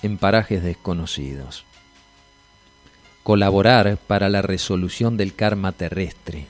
en 0.04 0.18
parajes 0.18 0.64
desconocidos 0.64 1.67
colaborar 3.28 3.98
para 4.08 4.30
la 4.30 4.42
resolución 4.42 5.18
del 5.18 5.36
karma 5.36 5.74
terrestre, 5.74 6.48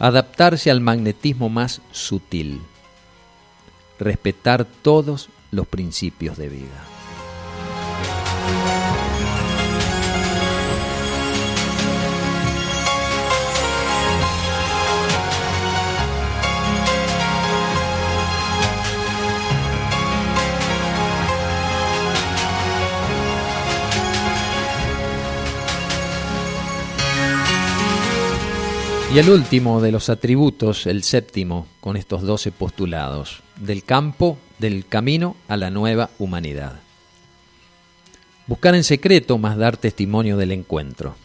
adaptarse 0.00 0.72
al 0.72 0.80
magnetismo 0.80 1.48
más 1.48 1.82
sutil, 1.92 2.60
respetar 4.00 4.64
todos 4.64 5.28
los 5.52 5.68
principios 5.68 6.36
de 6.36 6.48
vida. 6.48 6.95
Y 29.16 29.18
el 29.18 29.30
último 29.30 29.80
de 29.80 29.92
los 29.92 30.10
atributos, 30.10 30.86
el 30.86 31.02
séptimo, 31.02 31.66
con 31.80 31.96
estos 31.96 32.20
doce 32.20 32.52
postulados, 32.52 33.40
del 33.58 33.82
campo, 33.82 34.36
del 34.58 34.86
camino 34.86 35.36
a 35.48 35.56
la 35.56 35.70
nueva 35.70 36.10
humanidad. 36.18 36.80
Buscar 38.46 38.74
en 38.74 38.84
secreto, 38.84 39.38
más 39.38 39.56
dar 39.56 39.78
testimonio 39.78 40.36
del 40.36 40.52
encuentro. 40.52 41.16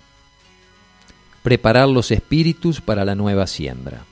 Preparar 1.44 1.90
los 1.90 2.12
espíritus 2.12 2.80
para 2.80 3.04
la 3.04 3.14
nueva 3.14 3.46
siembra. 3.46 4.06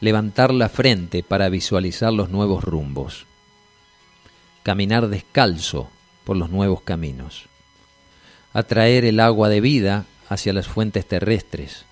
Levantar 0.00 0.50
la 0.54 0.70
frente 0.70 1.22
para 1.22 1.50
visualizar 1.50 2.14
los 2.14 2.30
nuevos 2.30 2.64
rumbos. 2.64 3.26
Caminar 4.62 5.08
descalzo 5.08 5.90
por 6.24 6.38
los 6.38 6.48
nuevos 6.48 6.80
caminos. 6.80 7.44
Atraer 8.54 9.04
el 9.04 9.20
agua 9.20 9.50
de 9.50 9.60
vida 9.60 10.06
hacia 10.30 10.54
las 10.54 10.66
fuentes 10.66 11.06
terrestres 11.06 11.84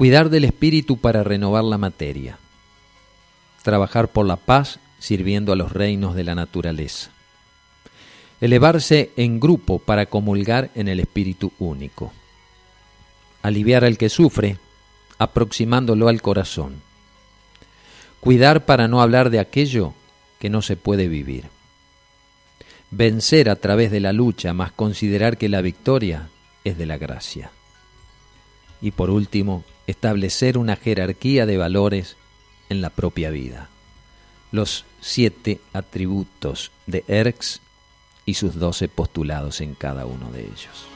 cuidar 0.00 0.30
del 0.30 0.46
espíritu 0.46 0.96
para 0.96 1.22
renovar 1.22 1.62
la 1.62 1.76
materia, 1.76 2.38
trabajar 3.62 4.08
por 4.08 4.24
la 4.24 4.36
paz 4.36 4.78
sirviendo 4.98 5.52
a 5.52 5.56
los 5.56 5.72
reinos 5.72 6.14
de 6.14 6.24
la 6.24 6.34
naturaleza, 6.34 7.10
elevarse 8.40 9.10
en 9.18 9.38
grupo 9.40 9.78
para 9.78 10.06
comulgar 10.06 10.70
en 10.74 10.88
el 10.88 11.00
espíritu 11.00 11.52
único, 11.58 12.14
aliviar 13.42 13.84
al 13.84 13.98
que 13.98 14.08
sufre 14.08 14.56
aproximándolo 15.18 16.08
al 16.08 16.22
corazón, 16.22 16.76
cuidar 18.20 18.64
para 18.64 18.88
no 18.88 19.02
hablar 19.02 19.28
de 19.28 19.38
aquello 19.38 19.92
que 20.38 20.48
no 20.48 20.62
se 20.62 20.78
puede 20.78 21.08
vivir, 21.08 21.44
vencer 22.90 23.50
a 23.50 23.56
través 23.56 23.90
de 23.90 24.00
la 24.00 24.14
lucha, 24.14 24.54
más 24.54 24.72
considerar 24.72 25.36
que 25.36 25.50
la 25.50 25.60
victoria 25.60 26.30
es 26.64 26.78
de 26.78 26.86
la 26.86 26.96
gracia. 26.96 27.50
Y 28.80 28.92
por 28.92 29.10
último, 29.10 29.64
establecer 29.86 30.56
una 30.56 30.76
jerarquía 30.76 31.46
de 31.46 31.58
valores 31.58 32.16
en 32.68 32.80
la 32.80 32.90
propia 32.90 33.30
vida. 33.30 33.68
Los 34.52 34.84
siete 35.00 35.60
atributos 35.72 36.70
de 36.86 37.04
Erx 37.08 37.60
y 38.26 38.34
sus 38.34 38.54
doce 38.56 38.88
postulados 38.88 39.60
en 39.60 39.74
cada 39.74 40.06
uno 40.06 40.30
de 40.30 40.42
ellos. 40.42 40.86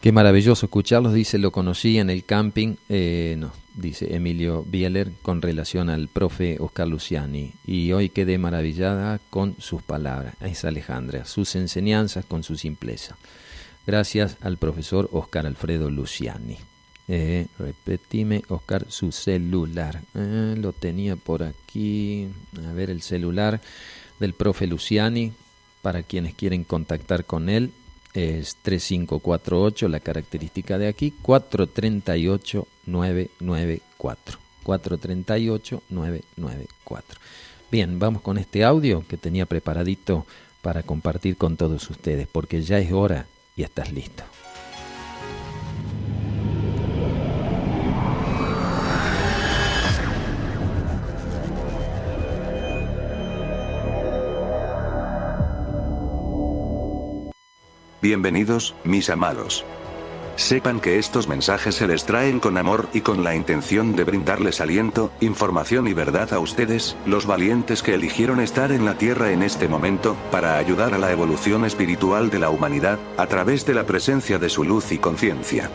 Qué 0.00 0.12
maravilloso 0.12 0.64
escucharlos, 0.64 1.12
dice, 1.12 1.36
lo 1.36 1.52
conocí 1.52 1.98
en 1.98 2.08
el 2.08 2.24
camping, 2.24 2.76
eh, 2.88 3.34
no, 3.38 3.52
dice 3.74 4.14
Emilio 4.14 4.64
Bieler, 4.66 5.12
con 5.20 5.42
relación 5.42 5.90
al 5.90 6.08
profe 6.08 6.56
Oscar 6.58 6.88
Luciani, 6.88 7.52
y 7.66 7.92
hoy 7.92 8.08
quedé 8.08 8.38
maravillada 8.38 9.20
con 9.28 9.56
sus 9.58 9.82
palabras, 9.82 10.36
es 10.40 10.64
Alejandra, 10.64 11.26
sus 11.26 11.54
enseñanzas 11.54 12.24
con 12.24 12.42
su 12.42 12.56
simpleza. 12.56 13.18
Gracias 13.86 14.38
al 14.40 14.56
profesor 14.56 15.10
Oscar 15.12 15.44
Alfredo 15.44 15.90
Luciani. 15.90 16.56
Eh, 17.06 17.48
repetime, 17.58 18.42
Oscar, 18.48 18.86
su 18.88 19.12
celular. 19.12 20.00
Eh, 20.14 20.54
lo 20.56 20.72
tenía 20.72 21.16
por 21.16 21.42
aquí. 21.42 22.28
A 22.68 22.72
ver, 22.72 22.88
el 22.88 23.02
celular 23.02 23.60
del 24.18 24.32
profe 24.32 24.66
Luciani, 24.66 25.32
para 25.82 26.04
quienes 26.04 26.34
quieren 26.34 26.62
contactar 26.64 27.24
con 27.24 27.48
él, 27.48 27.72
es 28.14 28.56
3548, 28.62 29.88
la 29.88 30.00
característica 30.00 30.78
de 30.78 30.88
aquí, 30.88 31.12
438 31.22 32.66
994. 32.86 34.38
438 34.62 35.82
994. 35.88 37.20
Bien, 37.70 37.98
vamos 37.98 38.22
con 38.22 38.38
este 38.38 38.64
audio 38.64 39.04
que 39.06 39.16
tenía 39.16 39.46
preparadito 39.46 40.26
para 40.62 40.82
compartir 40.82 41.36
con 41.36 41.56
todos 41.56 41.88
ustedes, 41.88 42.26
porque 42.26 42.62
ya 42.62 42.78
es 42.78 42.92
hora 42.92 43.26
y 43.56 43.62
estás 43.62 43.92
listo. 43.92 44.24
Bienvenidos, 58.02 58.74
mis 58.82 59.10
amados. 59.10 59.62
Sepan 60.36 60.80
que 60.80 60.98
estos 60.98 61.28
mensajes 61.28 61.74
se 61.74 61.86
les 61.86 62.06
traen 62.06 62.40
con 62.40 62.56
amor 62.56 62.88
y 62.94 63.02
con 63.02 63.22
la 63.22 63.34
intención 63.34 63.94
de 63.94 64.04
brindarles 64.04 64.62
aliento, 64.62 65.12
información 65.20 65.86
y 65.86 65.92
verdad 65.92 66.32
a 66.32 66.38
ustedes, 66.38 66.96
los 67.04 67.26
valientes 67.26 67.82
que 67.82 67.92
eligieron 67.92 68.40
estar 68.40 68.72
en 68.72 68.86
la 68.86 68.96
Tierra 68.96 69.32
en 69.32 69.42
este 69.42 69.68
momento, 69.68 70.16
para 70.30 70.56
ayudar 70.56 70.94
a 70.94 70.98
la 70.98 71.12
evolución 71.12 71.66
espiritual 71.66 72.30
de 72.30 72.38
la 72.38 72.48
humanidad, 72.48 72.98
a 73.18 73.26
través 73.26 73.66
de 73.66 73.74
la 73.74 73.84
presencia 73.84 74.38
de 74.38 74.48
su 74.48 74.64
luz 74.64 74.92
y 74.92 74.96
conciencia. 74.96 75.68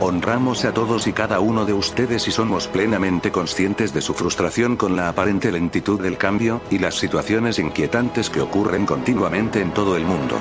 Honramos 0.00 0.66
a 0.66 0.74
todos 0.74 1.06
y 1.06 1.14
cada 1.14 1.40
uno 1.40 1.64
de 1.64 1.72
ustedes 1.72 2.28
y 2.28 2.32
somos 2.32 2.68
plenamente 2.68 3.32
conscientes 3.32 3.94
de 3.94 4.02
su 4.02 4.12
frustración 4.12 4.76
con 4.76 4.94
la 4.94 5.08
aparente 5.08 5.50
lentitud 5.50 6.02
del 6.02 6.18
cambio, 6.18 6.60
y 6.70 6.78
las 6.78 6.96
situaciones 6.96 7.58
inquietantes 7.58 8.28
que 8.28 8.42
ocurren 8.42 8.84
continuamente 8.84 9.62
en 9.62 9.72
todo 9.72 9.96
el 9.96 10.04
mundo. 10.04 10.38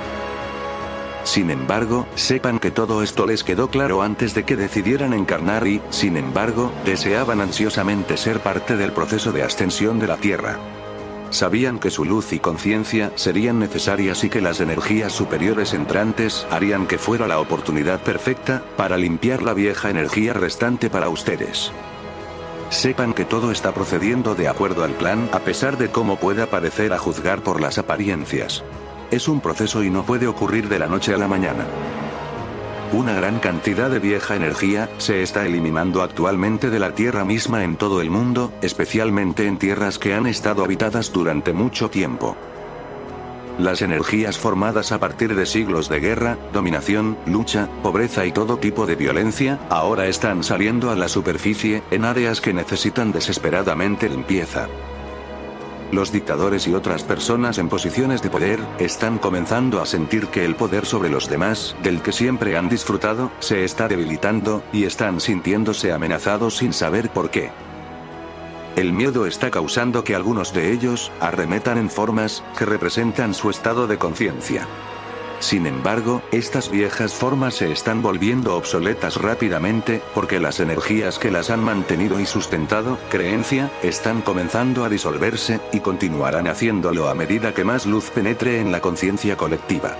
Sin 1.27 1.49
embargo, 1.51 2.07
sepan 2.15 2.57
que 2.57 2.71
todo 2.71 3.03
esto 3.03 3.25
les 3.25 3.43
quedó 3.43 3.69
claro 3.69 4.01
antes 4.01 4.33
de 4.33 4.45
que 4.45 4.55
decidieran 4.55 5.11
encarnar 5.11 5.67
y, 5.67 5.81
sin 5.89 6.15
embargo, 6.15 6.71
deseaban 6.85 7.41
ansiosamente 7.41 8.15
ser 8.15 8.39
parte 8.39 8.77
del 8.77 8.93
proceso 8.93 9.33
de 9.33 9.43
ascensión 9.43 9.99
de 9.99 10.07
la 10.07 10.15
Tierra. 10.15 10.57
Sabían 11.29 11.79
que 11.79 11.91
su 11.91 12.05
luz 12.05 12.31
y 12.31 12.39
conciencia 12.39 13.11
serían 13.15 13.59
necesarias 13.59 14.23
y 14.23 14.29
que 14.29 14.39
las 14.39 14.61
energías 14.61 15.11
superiores 15.11 15.73
entrantes 15.73 16.47
harían 16.49 16.87
que 16.87 16.97
fuera 16.97 17.27
la 17.27 17.41
oportunidad 17.41 17.99
perfecta 17.99 18.63
para 18.77 18.95
limpiar 18.95 19.43
la 19.43 19.53
vieja 19.53 19.89
energía 19.89 20.31
restante 20.31 20.89
para 20.89 21.09
ustedes. 21.09 21.73
Sepan 22.69 23.13
que 23.13 23.25
todo 23.25 23.51
está 23.51 23.73
procediendo 23.73 24.33
de 24.33 24.47
acuerdo 24.47 24.85
al 24.85 24.93
plan 24.93 25.27
a 25.33 25.39
pesar 25.39 25.77
de 25.77 25.89
cómo 25.89 26.15
pueda 26.15 26.45
parecer 26.45 26.93
a 26.93 26.97
juzgar 26.97 27.43
por 27.43 27.59
las 27.59 27.77
apariencias. 27.77 28.63
Es 29.11 29.27
un 29.27 29.39
proceso 29.39 29.83
y 29.83 29.89
no 29.89 30.03
puede 30.03 30.27
ocurrir 30.27 30.67
de 30.67 30.79
la 30.79 30.87
noche 30.87 31.13
a 31.13 31.17
la 31.17 31.27
mañana. 31.27 31.65
Una 32.93 33.13
gran 33.13 33.39
cantidad 33.39 33.89
de 33.89 33.99
vieja 33.99 34.35
energía 34.35 34.89
se 34.97 35.21
está 35.21 35.45
eliminando 35.45 36.01
actualmente 36.01 36.69
de 36.69 36.79
la 36.79 36.95
Tierra 36.95 37.25
misma 37.25 37.63
en 37.63 37.75
todo 37.75 38.01
el 38.01 38.09
mundo, 38.09 38.53
especialmente 38.61 39.45
en 39.45 39.57
tierras 39.57 39.99
que 39.99 40.13
han 40.13 40.25
estado 40.25 40.63
habitadas 40.63 41.11
durante 41.11 41.51
mucho 41.51 41.89
tiempo. 41.89 42.37
Las 43.59 43.81
energías 43.81 44.37
formadas 44.37 44.91
a 44.91 44.99
partir 44.99 45.35
de 45.35 45.45
siglos 45.45 45.89
de 45.89 45.99
guerra, 45.99 46.37
dominación, 46.53 47.17
lucha, 47.25 47.67
pobreza 47.81 48.25
y 48.25 48.31
todo 48.31 48.57
tipo 48.57 48.85
de 48.85 48.95
violencia, 48.95 49.59
ahora 49.69 50.07
están 50.07 50.43
saliendo 50.43 50.91
a 50.91 50.95
la 50.95 51.09
superficie, 51.09 51.81
en 51.91 52.05
áreas 52.05 52.39
que 52.39 52.53
necesitan 52.53 53.11
desesperadamente 53.11 54.09
limpieza. 54.09 54.67
Los 55.91 56.11
dictadores 56.11 56.67
y 56.67 56.73
otras 56.73 57.03
personas 57.03 57.57
en 57.57 57.69
posiciones 57.69 58.21
de 58.21 58.29
poder, 58.29 58.59
están 58.77 59.17
comenzando 59.17 59.81
a 59.81 59.85
sentir 59.85 60.27
que 60.27 60.43
el 60.43 60.55
poder 60.55 60.85
sobre 60.85 61.09
los 61.09 61.29
demás, 61.29 61.77
del 61.81 62.01
que 62.01 62.11
siempre 62.11 62.57
han 62.57 62.67
disfrutado, 62.67 63.31
se 63.39 63.63
está 63.63 63.87
debilitando, 63.87 64.63
y 64.73 64.83
están 64.83 65.21
sintiéndose 65.21 65.93
amenazados 65.93 66.57
sin 66.57 66.73
saber 66.73 67.09
por 67.09 67.29
qué. 67.29 67.51
El 68.75 68.91
miedo 68.91 69.25
está 69.25 69.49
causando 69.49 70.03
que 70.03 70.13
algunos 70.13 70.53
de 70.53 70.73
ellos, 70.73 71.11
arremetan 71.21 71.77
en 71.77 71.89
formas, 71.89 72.43
que 72.57 72.65
representan 72.65 73.33
su 73.33 73.49
estado 73.49 73.87
de 73.87 73.97
conciencia. 73.97 74.67
Sin 75.39 75.67
embargo, 75.67 76.23
estas 76.31 76.71
viejas 76.71 77.13
formas 77.13 77.55
se 77.55 77.71
están 77.71 78.01
volviendo 78.01 78.55
obsoletas 78.55 79.17
rápidamente, 79.17 80.01
porque 80.15 80.39
las 80.39 80.59
energías 80.59 81.19
que 81.19 81.29
las 81.29 81.51
han 81.51 81.63
mantenido 81.63 82.19
y 82.19 82.25
sustentado, 82.25 82.97
creencia, 83.09 83.71
están 83.83 84.21
comenzando 84.21 84.83
a 84.83 84.89
disolverse, 84.89 85.59
y 85.71 85.79
continuarán 85.81 86.47
haciéndolo 86.47 87.07
a 87.07 87.13
medida 87.13 87.53
que 87.53 87.63
más 87.63 87.85
luz 87.85 88.09
penetre 88.09 88.59
en 88.59 88.71
la 88.71 88.81
conciencia 88.81 89.37
colectiva. 89.37 89.95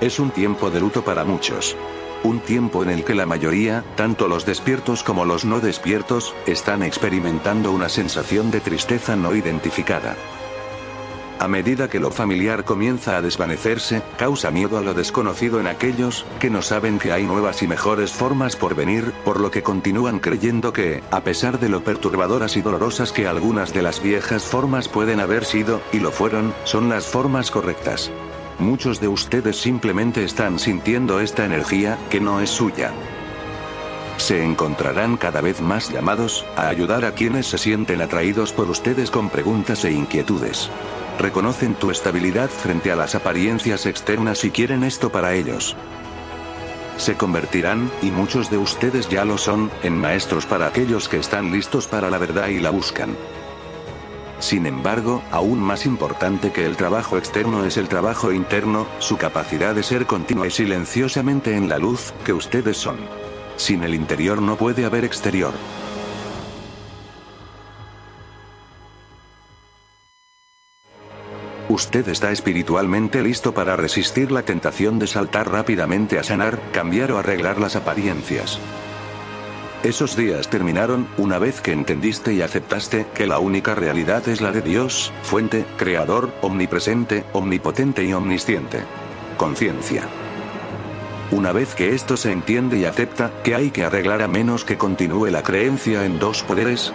Es 0.00 0.18
un 0.18 0.30
tiempo 0.30 0.70
de 0.70 0.80
luto 0.80 1.04
para 1.04 1.24
muchos. 1.24 1.76
un 2.24 2.40
tiempo 2.40 2.82
en 2.82 2.90
el 2.90 3.04
que 3.04 3.14
la 3.14 3.26
mayoría, 3.26 3.84
tanto 3.96 4.28
los 4.28 4.44
despiertos 4.44 5.02
como 5.02 5.24
los 5.24 5.44
no 5.44 5.60
despiertos, 5.60 6.34
están 6.46 6.82
experimentando 6.82 7.72
una 7.72 7.88
sensación 7.88 8.50
de 8.50 8.60
tristeza 8.60 9.16
no 9.16 9.34
identificada. 9.34 10.16
A 11.40 11.46
medida 11.46 11.88
que 11.88 12.00
lo 12.00 12.10
familiar 12.10 12.64
comienza 12.64 13.16
a 13.16 13.22
desvanecerse, 13.22 14.02
causa 14.16 14.50
miedo 14.50 14.76
a 14.76 14.80
lo 14.80 14.92
desconocido 14.92 15.60
en 15.60 15.68
aquellos 15.68 16.26
que 16.40 16.50
no 16.50 16.62
saben 16.62 16.98
que 16.98 17.12
hay 17.12 17.24
nuevas 17.24 17.62
y 17.62 17.68
mejores 17.68 18.10
formas 18.10 18.56
por 18.56 18.74
venir, 18.74 19.12
por 19.24 19.38
lo 19.38 19.52
que 19.52 19.62
continúan 19.62 20.18
creyendo 20.18 20.72
que, 20.72 21.00
a 21.12 21.20
pesar 21.20 21.60
de 21.60 21.68
lo 21.68 21.84
perturbadoras 21.84 22.56
y 22.56 22.62
dolorosas 22.62 23.12
que 23.12 23.28
algunas 23.28 23.72
de 23.72 23.82
las 23.82 24.02
viejas 24.02 24.42
formas 24.42 24.88
pueden 24.88 25.20
haber 25.20 25.44
sido, 25.44 25.80
y 25.92 26.00
lo 26.00 26.10
fueron, 26.10 26.52
son 26.64 26.88
las 26.88 27.06
formas 27.06 27.52
correctas. 27.52 28.10
Muchos 28.58 29.00
de 29.00 29.06
ustedes 29.06 29.60
simplemente 29.60 30.24
están 30.24 30.58
sintiendo 30.58 31.20
esta 31.20 31.44
energía, 31.44 31.98
que 32.10 32.20
no 32.20 32.40
es 32.40 32.50
suya. 32.50 32.90
Se 34.16 34.42
encontrarán 34.42 35.16
cada 35.16 35.40
vez 35.40 35.60
más 35.60 35.88
llamados 35.92 36.44
a 36.56 36.66
ayudar 36.66 37.04
a 37.04 37.12
quienes 37.12 37.46
se 37.46 37.58
sienten 37.58 38.02
atraídos 38.02 38.52
por 38.52 38.68
ustedes 38.68 39.12
con 39.12 39.30
preguntas 39.30 39.84
e 39.84 39.92
inquietudes 39.92 40.68
reconocen 41.18 41.74
tu 41.74 41.90
estabilidad 41.90 42.48
frente 42.48 42.92
a 42.92 42.96
las 42.96 43.14
apariencias 43.14 43.86
externas 43.86 44.44
y 44.44 44.50
quieren 44.50 44.84
esto 44.84 45.10
para 45.10 45.34
ellos. 45.34 45.76
Se 46.96 47.16
convertirán, 47.16 47.90
y 48.02 48.10
muchos 48.10 48.50
de 48.50 48.58
ustedes 48.58 49.08
ya 49.08 49.24
lo 49.24 49.38
son, 49.38 49.70
en 49.82 49.96
maestros 49.96 50.46
para 50.46 50.66
aquellos 50.66 51.08
que 51.08 51.18
están 51.18 51.52
listos 51.52 51.86
para 51.86 52.10
la 52.10 52.18
verdad 52.18 52.48
y 52.48 52.58
la 52.58 52.70
buscan. 52.70 53.16
Sin 54.40 54.66
embargo, 54.66 55.22
aún 55.32 55.60
más 55.60 55.84
importante 55.84 56.52
que 56.52 56.64
el 56.64 56.76
trabajo 56.76 57.18
externo 57.18 57.64
es 57.64 57.76
el 57.76 57.88
trabajo 57.88 58.32
interno, 58.32 58.86
su 59.00 59.16
capacidad 59.16 59.74
de 59.74 59.82
ser 59.82 60.06
continua 60.06 60.46
y 60.46 60.50
silenciosamente 60.50 61.56
en 61.56 61.68
la 61.68 61.78
luz, 61.78 62.12
que 62.24 62.32
ustedes 62.32 62.76
son. 62.76 62.98
Sin 63.56 63.82
el 63.82 63.94
interior 63.94 64.40
no 64.40 64.56
puede 64.56 64.84
haber 64.84 65.04
exterior. 65.04 65.52
Usted 71.68 72.08
está 72.08 72.32
espiritualmente 72.32 73.22
listo 73.22 73.52
para 73.52 73.76
resistir 73.76 74.32
la 74.32 74.42
tentación 74.42 74.98
de 74.98 75.06
saltar 75.06 75.50
rápidamente 75.50 76.18
a 76.18 76.24
sanar, 76.24 76.58
cambiar 76.72 77.12
o 77.12 77.18
arreglar 77.18 77.60
las 77.60 77.76
apariencias. 77.76 78.58
Esos 79.82 80.16
días 80.16 80.48
terminaron 80.48 81.06
una 81.18 81.38
vez 81.38 81.60
que 81.60 81.72
entendiste 81.72 82.32
y 82.32 82.40
aceptaste 82.40 83.06
que 83.14 83.26
la 83.26 83.38
única 83.38 83.74
realidad 83.74 84.26
es 84.28 84.40
la 84.40 84.50
de 84.50 84.62
Dios, 84.62 85.12
fuente, 85.22 85.66
creador, 85.76 86.32
omnipresente, 86.40 87.24
omnipotente 87.32 88.02
y 88.02 88.14
omnisciente. 88.14 88.80
Conciencia. 89.36 90.02
Una 91.30 91.52
vez 91.52 91.74
que 91.74 91.94
esto 91.94 92.16
se 92.16 92.32
entiende 92.32 92.78
y 92.78 92.86
acepta, 92.86 93.30
que 93.44 93.54
hay 93.54 93.70
que 93.70 93.84
arreglar 93.84 94.22
a 94.22 94.28
menos 94.28 94.64
que 94.64 94.78
continúe 94.78 95.26
la 95.26 95.42
creencia 95.42 96.06
en 96.06 96.18
dos 96.18 96.42
poderes, 96.42 96.92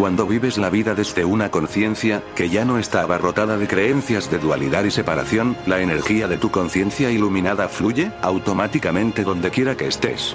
cuando 0.00 0.26
vives 0.26 0.56
la 0.56 0.70
vida 0.70 0.94
desde 0.94 1.26
una 1.26 1.50
conciencia, 1.50 2.22
que 2.34 2.48
ya 2.48 2.64
no 2.64 2.78
está 2.78 3.02
abarrotada 3.02 3.58
de 3.58 3.68
creencias 3.68 4.30
de 4.30 4.38
dualidad 4.38 4.84
y 4.84 4.90
separación, 4.90 5.58
la 5.66 5.82
energía 5.82 6.26
de 6.26 6.38
tu 6.38 6.50
conciencia 6.50 7.10
iluminada 7.10 7.68
fluye, 7.68 8.10
automáticamente 8.22 9.24
donde 9.24 9.50
quiera 9.50 9.76
que 9.76 9.86
estés. 9.86 10.34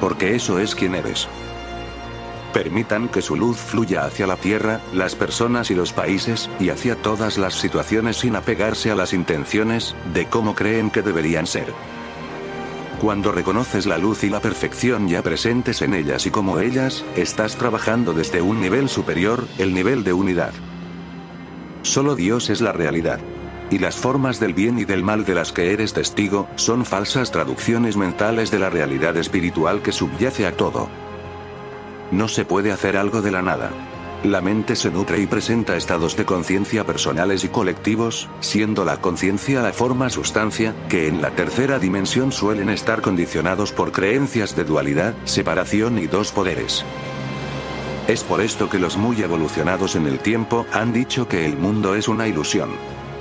Porque 0.00 0.34
eso 0.34 0.58
es 0.58 0.74
quien 0.74 0.96
eres. 0.96 1.28
Permitan 2.52 3.06
que 3.06 3.22
su 3.22 3.36
luz 3.36 3.56
fluya 3.56 4.04
hacia 4.04 4.26
la 4.26 4.34
tierra, 4.34 4.80
las 4.92 5.14
personas 5.14 5.70
y 5.70 5.76
los 5.76 5.92
países, 5.92 6.50
y 6.58 6.70
hacia 6.70 6.96
todas 6.96 7.38
las 7.38 7.54
situaciones 7.54 8.16
sin 8.16 8.34
apegarse 8.34 8.90
a 8.90 8.96
las 8.96 9.12
intenciones, 9.12 9.94
de 10.12 10.26
cómo 10.26 10.56
creen 10.56 10.90
que 10.90 11.02
deberían 11.02 11.46
ser. 11.46 11.72
Cuando 13.04 13.32
reconoces 13.32 13.84
la 13.84 13.98
luz 13.98 14.24
y 14.24 14.30
la 14.30 14.40
perfección 14.40 15.08
ya 15.08 15.20
presentes 15.20 15.82
en 15.82 15.92
ellas 15.92 16.24
y 16.24 16.30
como 16.30 16.58
ellas, 16.58 17.04
estás 17.16 17.56
trabajando 17.56 18.14
desde 18.14 18.40
un 18.40 18.62
nivel 18.62 18.88
superior, 18.88 19.46
el 19.58 19.74
nivel 19.74 20.04
de 20.04 20.14
unidad. 20.14 20.54
Solo 21.82 22.16
Dios 22.16 22.48
es 22.48 22.62
la 22.62 22.72
realidad. 22.72 23.20
Y 23.70 23.78
las 23.78 23.96
formas 23.96 24.40
del 24.40 24.54
bien 24.54 24.78
y 24.78 24.86
del 24.86 25.02
mal 25.02 25.26
de 25.26 25.34
las 25.34 25.52
que 25.52 25.74
eres 25.74 25.92
testigo, 25.92 26.48
son 26.56 26.86
falsas 26.86 27.30
traducciones 27.30 27.98
mentales 27.98 28.50
de 28.50 28.58
la 28.58 28.70
realidad 28.70 29.18
espiritual 29.18 29.82
que 29.82 29.92
subyace 29.92 30.46
a 30.46 30.56
todo. 30.56 30.88
No 32.10 32.26
se 32.26 32.46
puede 32.46 32.72
hacer 32.72 32.96
algo 32.96 33.20
de 33.20 33.32
la 33.32 33.42
nada. 33.42 33.70
La 34.24 34.40
mente 34.40 34.74
se 34.74 34.90
nutre 34.90 35.20
y 35.20 35.26
presenta 35.26 35.76
estados 35.76 36.16
de 36.16 36.24
conciencia 36.24 36.84
personales 36.84 37.44
y 37.44 37.48
colectivos, 37.48 38.30
siendo 38.40 38.82
la 38.86 38.96
conciencia 38.96 39.60
la 39.60 39.74
forma 39.74 40.08
sustancia, 40.08 40.74
que 40.88 41.08
en 41.08 41.20
la 41.20 41.32
tercera 41.32 41.78
dimensión 41.78 42.32
suelen 42.32 42.70
estar 42.70 43.02
condicionados 43.02 43.72
por 43.72 43.92
creencias 43.92 44.56
de 44.56 44.64
dualidad, 44.64 45.14
separación 45.24 45.98
y 45.98 46.06
dos 46.06 46.32
poderes. 46.32 46.86
Es 48.08 48.24
por 48.24 48.40
esto 48.40 48.70
que 48.70 48.78
los 48.78 48.96
muy 48.96 49.20
evolucionados 49.20 49.94
en 49.94 50.06
el 50.06 50.18
tiempo 50.18 50.64
han 50.72 50.94
dicho 50.94 51.28
que 51.28 51.44
el 51.44 51.58
mundo 51.58 51.94
es 51.94 52.08
una 52.08 52.26
ilusión. 52.26 52.70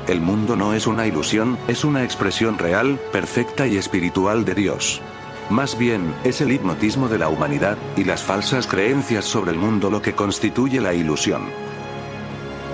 El 0.08 0.22
mundo 0.22 0.56
no 0.56 0.74
es 0.74 0.88
una 0.88 1.06
ilusión, 1.06 1.58
es 1.68 1.84
una 1.84 2.06
expresión 2.06 2.58
real, 2.58 2.98
perfecta 3.12 3.68
y 3.68 3.76
espiritual 3.76 4.46
de 4.46 4.56
Dios. 4.56 5.02
Más 5.50 5.78
bien, 5.78 6.14
es 6.24 6.42
el 6.42 6.52
hipnotismo 6.52 7.10
de 7.10 7.20
la 7.20 7.30
humanidad, 7.30 7.78
y 7.98 8.04
las 8.04 8.24
falsas 8.24 8.66
creencias 8.66 9.26
sobre 9.26 9.52
el 9.52 9.58
mundo 9.58 9.90
lo 9.90 10.02
que 10.02 10.14
constituye 10.14 10.80
la 10.80 10.94
ilusión. 10.94 11.44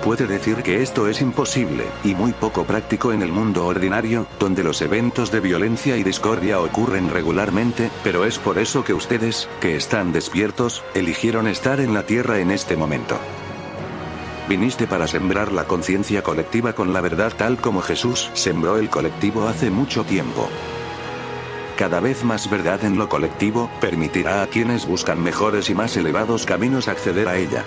Puede 0.04 0.26
decir 0.26 0.62
que 0.62 0.82
esto 0.82 1.08
es 1.08 1.20
imposible, 1.20 1.84
y 2.04 2.14
muy 2.14 2.32
poco 2.32 2.64
práctico 2.64 3.12
en 3.12 3.20
el 3.20 3.32
mundo 3.32 3.66
ordinario, 3.66 4.26
donde 4.38 4.64
los 4.64 4.80
eventos 4.80 5.30
de 5.30 5.40
violencia 5.40 5.96
y 5.96 6.04
discordia 6.04 6.60
ocurren 6.60 7.10
regularmente, 7.10 7.90
pero 8.02 8.24
es 8.24 8.38
por 8.38 8.58
eso 8.58 8.82
que 8.82 8.94
ustedes, 8.94 9.48
que 9.60 9.76
están 9.76 10.12
despiertos, 10.12 10.82
eligieron 10.94 11.48
estar 11.48 11.80
en 11.80 11.92
la 11.92 12.04
Tierra 12.04 12.38
en 12.38 12.50
este 12.50 12.76
momento. 12.76 13.18
Viniste 14.48 14.86
para 14.86 15.06
sembrar 15.06 15.52
la 15.52 15.64
conciencia 15.64 16.22
colectiva 16.22 16.72
con 16.72 16.94
la 16.94 17.02
verdad 17.02 17.32
tal 17.36 17.58
como 17.58 17.82
Jesús 17.82 18.30
sembró 18.32 18.78
el 18.78 18.88
colectivo 18.88 19.46
hace 19.46 19.70
mucho 19.70 20.02
tiempo 20.04 20.48
cada 21.80 21.98
vez 21.98 22.24
más 22.24 22.50
verdad 22.50 22.84
en 22.84 22.98
lo 22.98 23.08
colectivo, 23.08 23.70
permitirá 23.80 24.42
a 24.42 24.46
quienes 24.48 24.86
buscan 24.86 25.22
mejores 25.22 25.70
y 25.70 25.74
más 25.74 25.96
elevados 25.96 26.44
caminos 26.44 26.88
acceder 26.88 27.26
a 27.26 27.38
ella. 27.38 27.64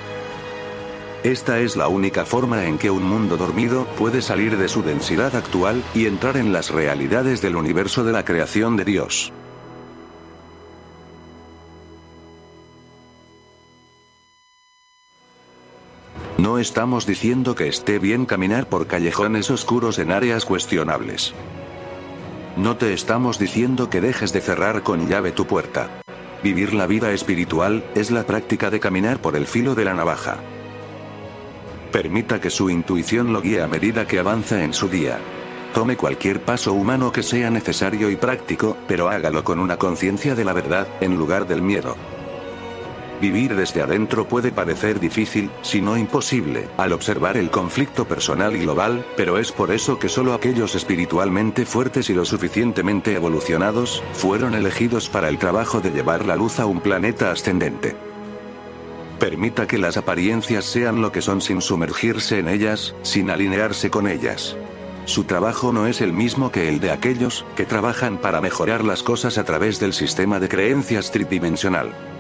Esta 1.23 1.57
es 1.57 1.75
la 1.75 1.87
única 1.87 2.23
forma 2.23 2.65
en 2.65 2.77
que 2.77 2.91
un 2.91 3.01
mundo 3.01 3.37
dormido 3.37 3.87
puede 3.97 4.21
salir 4.21 4.55
de 4.55 4.67
su 4.67 4.83
densidad 4.83 5.35
actual 5.35 5.83
y 5.95 6.05
entrar 6.05 6.37
en 6.37 6.53
las 6.53 6.69
realidades 6.69 7.41
del 7.41 7.55
universo 7.55 8.03
de 8.03 8.11
la 8.11 8.23
creación 8.23 8.77
de 8.77 8.85
Dios. 8.85 9.33
No 16.37 16.59
estamos 16.59 17.07
diciendo 17.07 17.55
que 17.55 17.67
esté 17.67 17.97
bien 17.97 18.27
caminar 18.27 18.69
por 18.69 18.85
callejones 18.85 19.49
oscuros 19.49 19.97
en 19.97 20.11
áreas 20.11 20.45
cuestionables. 20.45 21.33
No 22.55 22.77
te 22.77 22.93
estamos 22.93 23.39
diciendo 23.39 23.89
que 23.89 23.99
dejes 23.99 24.31
de 24.31 24.39
cerrar 24.39 24.83
con 24.83 25.07
llave 25.07 25.31
tu 25.31 25.47
puerta. 25.47 25.89
Vivir 26.43 26.75
la 26.75 26.85
vida 26.85 27.11
espiritual 27.11 27.83
es 27.95 28.11
la 28.11 28.25
práctica 28.27 28.69
de 28.69 28.79
caminar 28.79 29.19
por 29.19 29.35
el 29.35 29.47
filo 29.47 29.73
de 29.73 29.85
la 29.85 29.95
navaja. 29.95 30.37
Permita 31.91 32.39
que 32.39 32.51
su 32.51 32.69
intuición 32.69 33.33
lo 33.33 33.41
guíe 33.41 33.63
a 33.63 33.67
medida 33.67 34.05
que 34.05 34.19
avanza 34.19 34.63
en 34.63 34.73
su 34.73 34.87
día. 34.87 35.17
Tome 35.73 35.97
cualquier 35.97 36.41
paso 36.41 36.73
humano 36.73 37.11
que 37.11 37.23
sea 37.23 37.49
necesario 37.49 38.11
y 38.11 38.17
práctico, 38.17 38.77
pero 38.87 39.09
hágalo 39.09 39.43
con 39.43 39.59
una 39.59 39.77
conciencia 39.77 40.35
de 40.35 40.45
la 40.45 40.53
verdad, 40.53 40.87
en 41.01 41.17
lugar 41.17 41.47
del 41.47 41.63
miedo. 41.63 41.95
Vivir 43.23 43.55
desde 43.55 43.81
adentro 43.81 44.27
puede 44.27 44.51
parecer 44.51 44.99
difícil, 44.99 45.49
si 45.61 45.79
no 45.79 45.95
imposible, 45.95 46.67
al 46.75 46.91
observar 46.91 47.37
el 47.37 47.49
conflicto 47.51 48.05
personal 48.05 48.53
y 48.53 48.59
global, 48.59 49.05
pero 49.15 49.37
es 49.37 49.53
por 49.53 49.71
eso 49.71 49.97
que 49.97 50.09
solo 50.09 50.33
aquellos 50.33 50.75
espiritualmente 50.75 51.65
fuertes 51.65 52.09
y 52.09 52.13
lo 52.13 52.25
suficientemente 52.25 53.15
evolucionados, 53.15 54.03
fueron 54.11 54.55
elegidos 54.55 55.07
para 55.07 55.29
el 55.29 55.37
trabajo 55.37 55.79
de 55.79 55.91
llevar 55.91 56.25
la 56.25 56.35
luz 56.35 56.59
a 56.59 56.65
un 56.65 56.81
planeta 56.81 57.31
ascendente. 57.31 57.95
Permita 59.21 59.67
que 59.67 59.77
las 59.77 59.95
apariencias 59.95 60.65
sean 60.65 61.01
lo 61.01 61.13
que 61.13 61.21
son 61.21 61.39
sin 61.39 61.61
sumergirse 61.61 62.39
en 62.39 62.49
ellas, 62.49 62.93
sin 63.03 63.29
alinearse 63.29 63.89
con 63.89 64.09
ellas. 64.09 64.57
Su 65.05 65.23
trabajo 65.23 65.71
no 65.71 65.87
es 65.87 66.01
el 66.01 66.11
mismo 66.11 66.51
que 66.51 66.67
el 66.67 66.81
de 66.81 66.91
aquellos 66.91 67.45
que 67.55 67.63
trabajan 67.63 68.17
para 68.17 68.41
mejorar 68.41 68.83
las 68.83 69.01
cosas 69.01 69.37
a 69.37 69.45
través 69.45 69.79
del 69.79 69.93
sistema 69.93 70.41
de 70.41 70.49
creencias 70.49 71.09
tridimensional. 71.11 72.12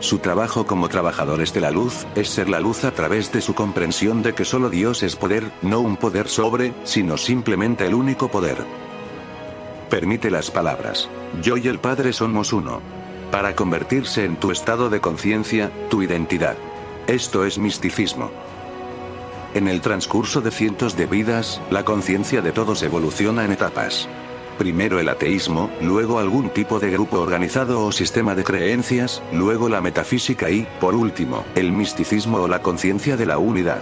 Su 0.00 0.18
trabajo 0.18 0.66
como 0.66 0.88
trabajadores 0.88 1.54
de 1.54 1.60
la 1.60 1.70
luz, 1.70 2.06
es 2.14 2.28
ser 2.28 2.48
la 2.48 2.60
luz 2.60 2.84
a 2.84 2.92
través 2.92 3.32
de 3.32 3.40
su 3.40 3.54
comprensión 3.54 4.22
de 4.22 4.34
que 4.34 4.44
solo 4.44 4.68
Dios 4.68 5.02
es 5.02 5.16
poder, 5.16 5.50
no 5.62 5.80
un 5.80 5.96
poder 5.96 6.28
sobre, 6.28 6.74
sino 6.84 7.16
simplemente 7.16 7.86
el 7.86 7.94
único 7.94 8.28
poder. 8.28 8.58
Permite 9.88 10.30
las 10.30 10.50
palabras. 10.50 11.08
Yo 11.42 11.56
y 11.56 11.68
el 11.68 11.78
Padre 11.78 12.12
somos 12.12 12.52
uno. 12.52 12.80
Para 13.30 13.56
convertirse 13.56 14.24
en 14.24 14.36
tu 14.36 14.50
estado 14.50 14.90
de 14.90 15.00
conciencia, 15.00 15.70
tu 15.88 16.02
identidad. 16.02 16.56
Esto 17.06 17.44
es 17.44 17.58
misticismo. 17.58 18.30
En 19.54 19.68
el 19.68 19.80
transcurso 19.80 20.42
de 20.42 20.50
cientos 20.50 20.96
de 20.96 21.06
vidas, 21.06 21.62
la 21.70 21.84
conciencia 21.84 22.42
de 22.42 22.52
todos 22.52 22.82
evoluciona 22.82 23.44
en 23.44 23.52
etapas. 23.52 24.08
Primero 24.58 24.98
el 24.98 25.08
ateísmo, 25.08 25.70
luego 25.82 26.18
algún 26.18 26.48
tipo 26.50 26.80
de 26.80 26.90
grupo 26.90 27.20
organizado 27.20 27.84
o 27.84 27.92
sistema 27.92 28.34
de 28.34 28.44
creencias, 28.44 29.22
luego 29.32 29.68
la 29.68 29.82
metafísica 29.82 30.48
y, 30.50 30.66
por 30.80 30.94
último, 30.94 31.44
el 31.54 31.72
misticismo 31.72 32.38
o 32.38 32.48
la 32.48 32.62
conciencia 32.62 33.16
de 33.16 33.26
la 33.26 33.38
unidad. 33.38 33.80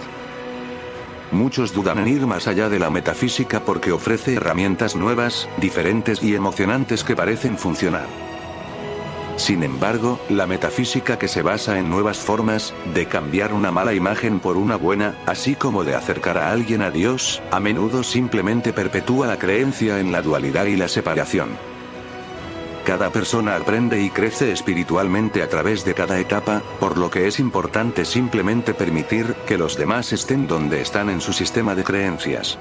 Muchos 1.31 1.73
dudan 1.73 1.99
en 1.99 2.07
ir 2.07 2.27
más 2.27 2.47
allá 2.47 2.69
de 2.69 2.79
la 2.79 2.89
metafísica 2.89 3.61
porque 3.61 3.91
ofrece 3.91 4.35
herramientas 4.35 4.95
nuevas, 4.95 5.49
diferentes 5.57 6.21
y 6.21 6.35
emocionantes 6.35 7.03
que 7.03 7.15
parecen 7.15 7.57
funcionar. 7.57 8.24
Sin 9.37 9.63
embargo, 9.63 10.19
la 10.29 10.47
metafísica 10.47 11.19
que 11.19 11.27
se 11.27 11.41
basa 11.41 11.77
en 11.77 11.89
nuevas 11.89 12.17
formas, 12.17 12.73
de 12.93 13.05
cambiar 13.05 13.53
una 13.53 13.69
mala 13.69 13.93
imagen 13.93 14.39
por 14.39 14.55
una 14.55 14.77
buena, 14.77 15.15
así 15.25 15.55
como 15.55 15.83
de 15.83 15.93
acercar 15.93 16.37
a 16.37 16.51
alguien 16.51 16.81
a 16.81 16.89
Dios, 16.89 17.41
a 17.51 17.59
menudo 17.59 18.03
simplemente 18.03 18.71
perpetúa 18.71 19.27
la 19.27 19.37
creencia 19.37 19.99
en 19.99 20.11
la 20.11 20.21
dualidad 20.21 20.65
y 20.67 20.77
la 20.77 20.87
separación. 20.87 21.49
Cada 22.85 23.09
persona 23.09 23.55
aprende 23.55 24.01
y 24.01 24.09
crece 24.09 24.51
espiritualmente 24.51 25.41
a 25.41 25.49
través 25.49 25.83
de 25.83 25.95
cada 25.95 26.19
etapa, 26.19 26.61
por 26.79 26.97
lo 26.97 27.09
que 27.09 27.27
es 27.27 27.39
importante 27.39 28.05
simplemente 28.05 28.73
permitir 28.73 29.35
que 29.47 29.57
los 29.57 29.75
demás 29.75 30.13
estén 30.13 30.47
donde 30.47 30.81
están 30.81 31.09
en 31.09 31.19
su 31.19 31.33
sistema 31.33 31.73
de 31.73 31.83
creencias. 31.83 32.59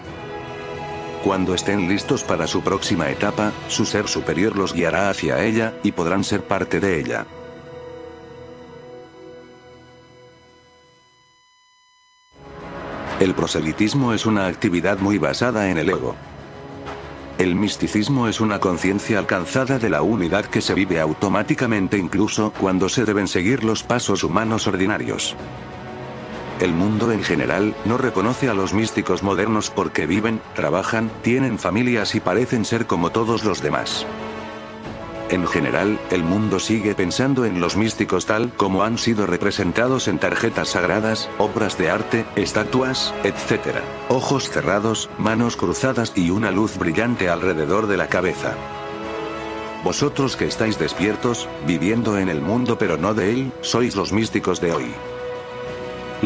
Cuando 1.25 1.55
estén 1.55 1.89
listos 1.89 2.23
para 2.23 2.47
su 2.47 2.61
próxima 2.61 3.09
etapa, 3.09 3.51
su 3.69 3.87
ser 3.87 4.09
superior 4.09 4.59
los 4.59 4.75
guiará 4.75 5.09
hacia 5.09 5.43
ella, 5.43 5.73
y 5.83 5.93
podrán 5.93 6.23
ser 6.23 6.45
parte 6.45 6.81
de 6.81 7.01
ella. 7.01 7.27
El 13.21 13.35
proselitismo 13.35 14.13
es 14.13 14.27
una 14.27 14.47
actividad 14.47 14.99
muy 14.99 15.17
basada 15.17 15.71
en 15.71 15.79
el 15.79 15.89
ego. 15.89 16.15
El 17.39 17.55
misticismo 17.55 18.29
es 18.29 18.43
una 18.43 18.61
conciencia 18.61 19.19
alcanzada 19.19 19.79
de 19.79 19.89
la 19.89 20.03
unidad 20.03 20.45
que 20.45 20.61
se 20.61 20.75
vive 20.75 21.01
automáticamente 21.01 21.97
incluso 21.97 22.53
cuando 22.53 22.91
se 22.91 23.07
deben 23.07 23.29
seguir 23.29 23.65
los 23.65 23.83
pasos 23.83 24.25
humanos 24.25 24.67
ordinarios. 24.67 25.35
El 26.61 26.73
mundo 26.73 27.11
en 27.11 27.23
general 27.25 27.75
no 27.85 27.99
reconoce 27.99 28.49
a 28.49 28.55
los 28.55 28.75
místicos 28.75 29.23
modernos 29.23 29.71
porque 29.71 30.07
viven, 30.07 30.41
trabajan, 30.55 31.11
tienen 31.23 31.59
familias 31.59 32.15
y 32.15 32.21
parecen 32.21 32.65
ser 32.65 32.87
como 32.87 33.11
todos 33.11 33.45
los 33.45 33.61
demás. 33.61 34.07
En 35.31 35.47
general, 35.49 35.99
el 36.11 36.23
mundo 36.23 36.61
sigue 36.61 36.95
pensando 36.95 37.45
en 37.45 37.61
los 37.61 37.77
místicos 37.77 38.27
tal 38.27 38.53
como 38.53 38.85
han 38.85 38.99
sido 38.99 39.27
representados 39.27 40.07
en 40.07 40.19
tarjetas 40.19 40.69
sagradas, 40.69 41.29
obras 41.39 41.77
de 41.77 41.91
arte, 41.91 42.25
estatuas, 42.37 43.13
etc. 43.25 43.79
Ojos 44.09 44.49
cerrados, 44.49 45.11
manos 45.19 45.57
cruzadas 45.57 46.13
y 46.15 46.31
una 46.31 46.53
luz 46.53 46.79
brillante 46.79 47.31
alrededor 47.31 47.89
de 47.89 47.97
la 47.97 48.09
cabeza. 48.09 48.55
Vosotros 49.83 50.37
que 50.37 50.47
estáis 50.47 50.79
despiertos, 50.79 51.49
viviendo 51.67 52.17
en 52.17 52.29
el 52.29 52.41
mundo 52.41 52.79
pero 52.79 52.97
no 52.97 53.13
de 53.13 53.33
él, 53.33 53.53
sois 53.61 53.97
los 53.97 54.13
místicos 54.13 54.61
de 54.61 54.73
hoy. 54.73 54.95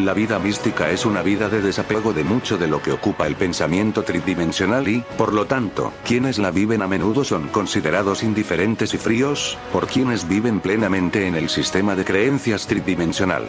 La 0.05 0.15
vida 0.15 0.39
mística 0.39 0.91
es 0.91 1.05
una 1.05 1.23
vida 1.23 1.49
de 1.49 1.61
desapego 1.61 2.13
de 2.13 2.23
mucho 2.23 2.57
de 2.57 2.69
lo 2.69 2.81
que 2.81 2.93
ocupa 2.93 3.27
el 3.27 3.35
pensamiento 3.35 4.05
tridimensional 4.05 4.87
y, 4.87 5.05
por 5.17 5.33
lo 5.35 5.47
tanto, 5.47 5.93
quienes 6.05 6.39
la 6.39 6.53
viven 6.53 6.83
a 6.83 6.87
menudo 6.87 7.25
son 7.25 7.49
considerados 7.49 8.23
indiferentes 8.23 8.95
y 8.95 8.99
fríos, 8.99 9.59
por 9.73 9.89
quienes 9.89 10.29
viven 10.29 10.61
plenamente 10.61 11.27
en 11.27 11.35
el 11.35 11.49
sistema 11.49 11.97
de 11.97 12.05
creencias 12.05 12.69
tridimensional. 12.69 13.49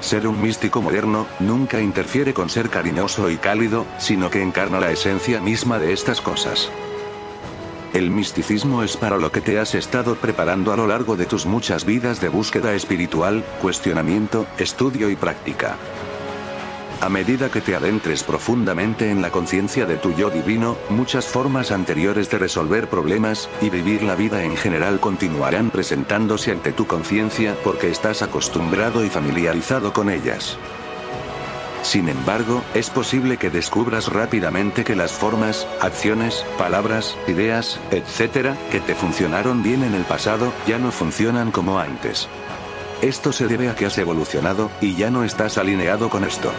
Ser 0.00 0.28
un 0.28 0.40
místico 0.40 0.80
moderno, 0.80 1.26
nunca 1.40 1.80
interfiere 1.80 2.32
con 2.32 2.48
ser 2.48 2.70
cariñoso 2.70 3.28
y 3.28 3.36
cálido, 3.36 3.84
sino 3.98 4.30
que 4.30 4.42
encarna 4.42 4.78
la 4.78 4.92
esencia 4.92 5.40
misma 5.40 5.80
de 5.80 5.92
estas 5.92 6.20
cosas. 6.20 6.70
El 7.96 8.10
misticismo 8.10 8.82
es 8.82 8.94
para 8.94 9.16
lo 9.16 9.32
que 9.32 9.40
te 9.40 9.58
has 9.58 9.74
estado 9.74 10.16
preparando 10.16 10.70
a 10.70 10.76
lo 10.76 10.86
largo 10.86 11.16
de 11.16 11.24
tus 11.24 11.46
muchas 11.46 11.86
vidas 11.86 12.20
de 12.20 12.28
búsqueda 12.28 12.74
espiritual, 12.74 13.42
cuestionamiento, 13.62 14.46
estudio 14.58 15.08
y 15.08 15.16
práctica. 15.16 15.76
A 17.00 17.08
medida 17.08 17.50
que 17.50 17.62
te 17.62 17.74
adentres 17.74 18.22
profundamente 18.22 19.10
en 19.10 19.22
la 19.22 19.30
conciencia 19.30 19.86
de 19.86 19.96
tu 19.96 20.12
yo 20.12 20.28
divino, 20.28 20.76
muchas 20.90 21.24
formas 21.24 21.72
anteriores 21.72 22.28
de 22.28 22.36
resolver 22.36 22.90
problemas, 22.90 23.48
y 23.62 23.70
vivir 23.70 24.02
la 24.02 24.14
vida 24.14 24.44
en 24.44 24.58
general 24.58 25.00
continuarán 25.00 25.70
presentándose 25.70 26.52
ante 26.52 26.72
tu 26.72 26.86
conciencia 26.86 27.56
porque 27.64 27.90
estás 27.90 28.20
acostumbrado 28.20 29.06
y 29.06 29.08
familiarizado 29.08 29.94
con 29.94 30.10
ellas. 30.10 30.58
Sin 31.86 32.08
embargo, 32.08 32.64
es 32.74 32.90
posible 32.90 33.36
que 33.36 33.48
descubras 33.48 34.12
rápidamente 34.12 34.82
que 34.82 34.96
las 34.96 35.12
formas, 35.12 35.68
acciones, 35.80 36.44
palabras, 36.58 37.16
ideas, 37.28 37.78
etc., 37.92 38.56
que 38.72 38.80
te 38.80 38.96
funcionaron 38.96 39.62
bien 39.62 39.84
en 39.84 39.94
el 39.94 40.02
pasado, 40.02 40.52
ya 40.66 40.80
no 40.80 40.90
funcionan 40.90 41.52
como 41.52 41.78
antes. 41.78 42.28
Esto 43.02 43.32
se 43.32 43.46
debe 43.46 43.68
a 43.68 43.76
que 43.76 43.86
has 43.86 43.96
evolucionado, 43.98 44.68
y 44.80 44.96
ya 44.96 45.12
no 45.12 45.22
estás 45.22 45.58
alineado 45.58 46.10
con 46.10 46.24
esto. 46.24 46.50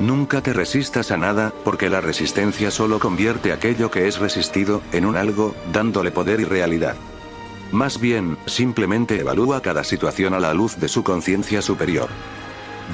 Nunca 0.00 0.42
te 0.42 0.52
resistas 0.52 1.12
a 1.12 1.16
nada, 1.16 1.52
porque 1.62 1.88
la 1.88 2.00
resistencia 2.00 2.72
solo 2.72 2.98
convierte 2.98 3.52
aquello 3.52 3.92
que 3.92 4.08
es 4.08 4.18
resistido, 4.18 4.82
en 4.90 5.06
un 5.06 5.16
algo, 5.16 5.54
dándole 5.72 6.10
poder 6.10 6.40
y 6.40 6.44
realidad. 6.44 6.96
Más 7.72 7.98
bien, 7.98 8.36
simplemente 8.44 9.18
evalúa 9.18 9.62
cada 9.62 9.82
situación 9.82 10.34
a 10.34 10.40
la 10.40 10.52
luz 10.52 10.76
de 10.76 10.88
su 10.88 11.02
conciencia 11.02 11.62
superior. 11.62 12.10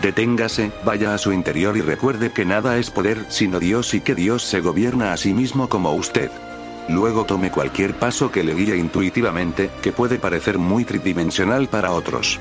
Deténgase, 0.00 0.70
vaya 0.84 1.14
a 1.14 1.18
su 1.18 1.32
interior 1.32 1.76
y 1.76 1.80
recuerde 1.80 2.30
que 2.30 2.44
nada 2.44 2.78
es 2.78 2.90
poder 2.90 3.26
sino 3.28 3.58
Dios 3.58 3.92
y 3.94 4.00
que 4.00 4.14
Dios 4.14 4.44
se 4.44 4.60
gobierna 4.60 5.12
a 5.12 5.16
sí 5.16 5.34
mismo 5.34 5.68
como 5.68 5.92
usted. 5.92 6.30
Luego 6.88 7.24
tome 7.24 7.50
cualquier 7.50 7.94
paso 7.94 8.30
que 8.30 8.44
le 8.44 8.54
guíe 8.54 8.76
intuitivamente, 8.76 9.68
que 9.82 9.92
puede 9.92 10.18
parecer 10.18 10.58
muy 10.58 10.84
tridimensional 10.84 11.68
para 11.68 11.90
otros. 11.90 12.38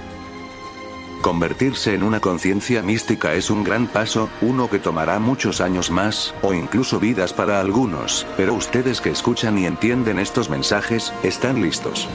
Convertirse 1.21 1.93
en 1.93 2.03
una 2.03 2.19
conciencia 2.19 2.82
mística 2.82 3.34
es 3.34 3.49
un 3.49 3.63
gran 3.63 3.88
paso, 3.88 4.30
uno 4.41 4.69
que 4.69 4.80
tomará 4.80 5.19
muchos 5.19 5.62
años 5.62 5.91
más, 5.91 6.34
o 6.41 6.53
incluso 6.53 6.99
vidas 6.99 7.34
para 7.34 7.60
algunos, 7.60 8.25
pero 8.38 8.53
ustedes 8.53 9.01
que 9.01 9.10
escuchan 9.10 9.58
y 9.58 9.65
entienden 9.65 10.19
estos 10.19 10.49
mensajes, 10.49 11.13
están 11.23 11.62
listos. 11.62 12.08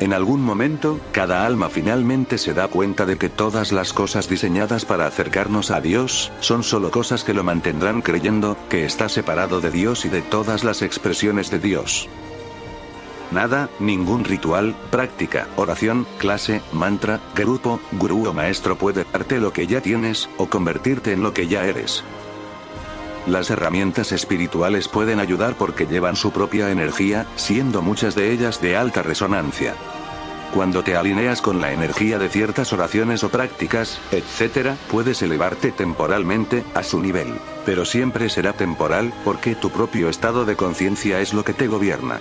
En 0.00 0.12
algún 0.12 0.42
momento, 0.42 0.98
cada 1.12 1.46
alma 1.46 1.68
finalmente 1.68 2.36
se 2.36 2.52
da 2.52 2.66
cuenta 2.66 3.06
de 3.06 3.16
que 3.16 3.28
todas 3.28 3.70
las 3.70 3.92
cosas 3.92 4.28
diseñadas 4.28 4.84
para 4.84 5.06
acercarnos 5.06 5.70
a 5.70 5.80
Dios, 5.80 6.32
son 6.40 6.64
solo 6.64 6.90
cosas 6.90 7.22
que 7.22 7.32
lo 7.32 7.44
mantendrán 7.44 8.02
creyendo, 8.02 8.56
que 8.68 8.84
está 8.84 9.08
separado 9.08 9.60
de 9.60 9.70
Dios 9.70 10.04
y 10.04 10.08
de 10.08 10.22
todas 10.22 10.64
las 10.64 10.82
expresiones 10.82 11.50
de 11.50 11.60
Dios. 11.60 12.08
Nada, 13.30 13.68
ningún 13.78 14.24
ritual, 14.24 14.74
práctica, 14.90 15.48
oración, 15.56 16.06
clase, 16.18 16.62
mantra, 16.72 17.20
grupo, 17.34 17.80
gurú 17.92 18.28
o 18.28 18.32
maestro 18.32 18.76
puede 18.76 19.04
darte 19.12 19.40
lo 19.40 19.52
que 19.52 19.66
ya 19.66 19.80
tienes, 19.80 20.28
o 20.36 20.46
convertirte 20.46 21.12
en 21.12 21.22
lo 21.22 21.32
que 21.32 21.48
ya 21.48 21.64
eres. 21.64 22.04
Las 23.26 23.48
herramientas 23.48 24.12
espirituales 24.12 24.86
pueden 24.88 25.18
ayudar 25.18 25.54
porque 25.54 25.86
llevan 25.86 26.14
su 26.14 26.30
propia 26.30 26.70
energía, 26.70 27.26
siendo 27.36 27.80
muchas 27.80 28.14
de 28.14 28.32
ellas 28.32 28.60
de 28.60 28.76
alta 28.76 29.02
resonancia. 29.02 29.74
Cuando 30.52 30.84
te 30.84 30.94
alineas 30.94 31.40
con 31.40 31.60
la 31.60 31.72
energía 31.72 32.18
de 32.18 32.28
ciertas 32.28 32.72
oraciones 32.72 33.24
o 33.24 33.30
prácticas, 33.30 33.98
etc., 34.12 34.76
puedes 34.88 35.20
elevarte 35.22 35.72
temporalmente 35.72 36.62
a 36.74 36.84
su 36.84 37.00
nivel. 37.00 37.34
Pero 37.66 37.84
siempre 37.84 38.28
será 38.28 38.52
temporal, 38.52 39.12
porque 39.24 39.56
tu 39.56 39.70
propio 39.70 40.08
estado 40.08 40.44
de 40.44 40.54
conciencia 40.54 41.20
es 41.20 41.34
lo 41.34 41.44
que 41.44 41.54
te 41.54 41.66
gobierna. 41.66 42.20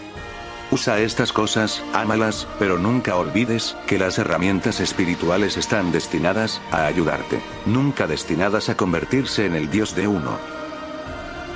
Usa 0.74 0.98
estas 0.98 1.32
cosas, 1.32 1.84
ámalas, 1.94 2.48
pero 2.58 2.80
nunca 2.80 3.16
olvides 3.16 3.78
que 3.86 4.00
las 4.00 4.18
herramientas 4.18 4.80
espirituales 4.80 5.56
están 5.56 5.92
destinadas 5.92 6.64
a 6.72 6.88
ayudarte, 6.88 7.40
nunca 7.68 8.08
destinadas 8.08 8.70
a 8.70 8.76
convertirse 8.76 9.46
en 9.46 9.54
el 9.54 9.70
Dios 9.70 9.96
de 9.96 10.08
uno. 10.08 10.40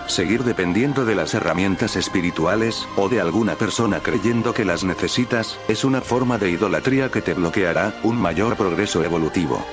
Seguir 0.06 0.44
dependiendo 0.44 1.04
de 1.04 1.16
las 1.16 1.34
herramientas 1.34 1.96
espirituales, 1.96 2.88
o 2.96 3.10
de 3.10 3.20
alguna 3.20 3.56
persona 3.56 4.02
creyendo 4.02 4.54
que 4.54 4.66
las 4.66 4.84
necesitas, 4.84 5.58
es 5.68 5.84
una 5.84 6.02
forma 6.02 6.38
de 6.38 6.52
idolatría 6.52 7.10
que 7.10 7.24
te 7.24 7.34
bloqueará 7.34 7.96
un 8.04 8.22
mayor 8.22 8.56
progreso 8.56 9.04
evolutivo. 9.04 9.66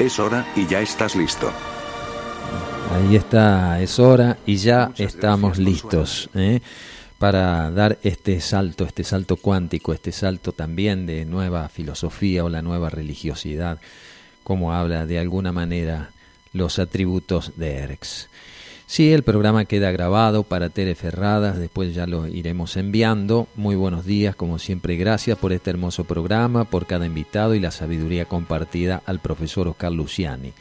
Es 0.00 0.18
hora, 0.18 0.44
y 0.56 0.66
ya 0.66 0.80
estás 0.80 1.14
listo. 1.14 1.52
Ahí 2.92 3.14
está, 3.14 3.80
es 3.80 4.00
hora 4.00 4.36
y 4.46 4.56
ya 4.56 4.90
estamos 4.96 5.58
listos. 5.58 6.28
¿eh? 6.34 6.60
Para 7.18 7.70
dar 7.70 7.98
este 8.02 8.40
salto, 8.40 8.84
este 8.84 9.04
salto 9.04 9.36
cuántico, 9.36 9.92
este 9.92 10.12
salto 10.12 10.52
también 10.52 11.06
de 11.06 11.24
nueva 11.24 11.68
filosofía 11.68 12.44
o 12.44 12.48
la 12.48 12.62
nueva 12.62 12.90
religiosidad, 12.90 13.78
como 14.44 14.72
habla 14.72 15.04
de 15.04 15.18
alguna 15.18 15.52
manera 15.52 16.10
los 16.52 16.78
atributos 16.78 17.52
de 17.56 17.76
Erx. 17.76 18.28
Sí, 18.86 19.12
el 19.12 19.22
programa 19.22 19.66
queda 19.66 19.90
grabado 19.90 20.44
para 20.44 20.70
Tere 20.70 20.94
Ferradas, 20.94 21.58
después 21.58 21.94
ya 21.94 22.06
lo 22.06 22.26
iremos 22.26 22.74
enviando. 22.78 23.46
Muy 23.54 23.76
buenos 23.76 24.06
días, 24.06 24.34
como 24.34 24.58
siempre, 24.58 24.96
gracias 24.96 25.36
por 25.36 25.52
este 25.52 25.68
hermoso 25.68 26.04
programa, 26.04 26.64
por 26.64 26.86
cada 26.86 27.04
invitado 27.04 27.54
y 27.54 27.60
la 27.60 27.70
sabiduría 27.70 28.24
compartida 28.24 29.02
al 29.04 29.20
profesor 29.20 29.68
Oscar 29.68 29.92
Luciani, 29.92 30.54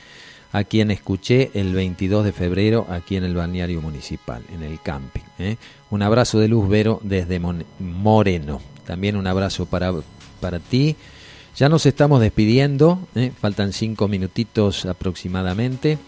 a 0.58 0.63
quien 0.63 0.89
escuché 0.89 1.52
el 1.54 1.72
22 1.76 2.26
de 2.26 2.32
febrero 2.32 2.88
aquí 2.89 3.15
en 3.15 3.24
el 3.24 3.36
balneario 3.36 3.80
municipal, 3.80 4.41
en 4.52 4.63
el 4.63 4.82
camping. 4.82 5.22
¿eh? 5.38 5.58
Un 5.91 6.02
abrazo 6.02 6.39
de 6.39 6.48
luz, 6.48 6.67
Vero, 6.67 7.00
desde 7.04 7.39
Moreno. 7.80 8.60
También 8.84 9.17
un 9.17 9.28
abrazo 9.28 9.67
para, 9.67 9.93
para 10.41 10.58
ti. 10.60 10.96
Ya 11.56 11.70
nos 11.70 11.86
estamos 11.86 12.22
despidiendo, 12.22 13.08
¿eh? 13.13 13.32
faltan 13.39 13.72
cinco 13.72 14.08
minutitos 14.08 14.88
aproximadamente. 14.88 16.00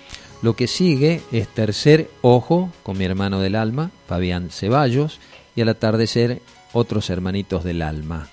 Lo 0.42 0.56
que 0.56 0.66
sigue 0.66 1.22
es 1.32 1.48
tercer 1.50 2.10
ojo 2.24 2.72
con 2.82 2.98
mi 2.98 3.06
hermano 3.06 3.42
del 3.42 3.54
alma, 3.54 3.92
Fabián 4.08 4.50
Ceballos, 4.50 5.20
y 5.56 5.62
al 5.62 5.70
atardecer 5.70 6.42
otros 6.74 7.12
hermanitos 7.12 7.64
del 7.64 7.84
alma, 7.84 8.30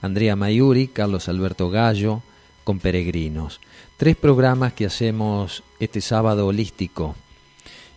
Andrea 0.00 0.34
Mayuri, 0.34 0.88
Carlos 0.88 1.28
Alberto 1.28 1.68
Gallo, 1.68 2.22
con 2.64 2.78
Peregrinos. 2.78 3.60
Tres 3.96 4.16
programas 4.16 4.72
que 4.72 4.86
hacemos 4.86 5.62
este 5.80 6.00
sábado 6.00 6.46
holístico. 6.46 7.14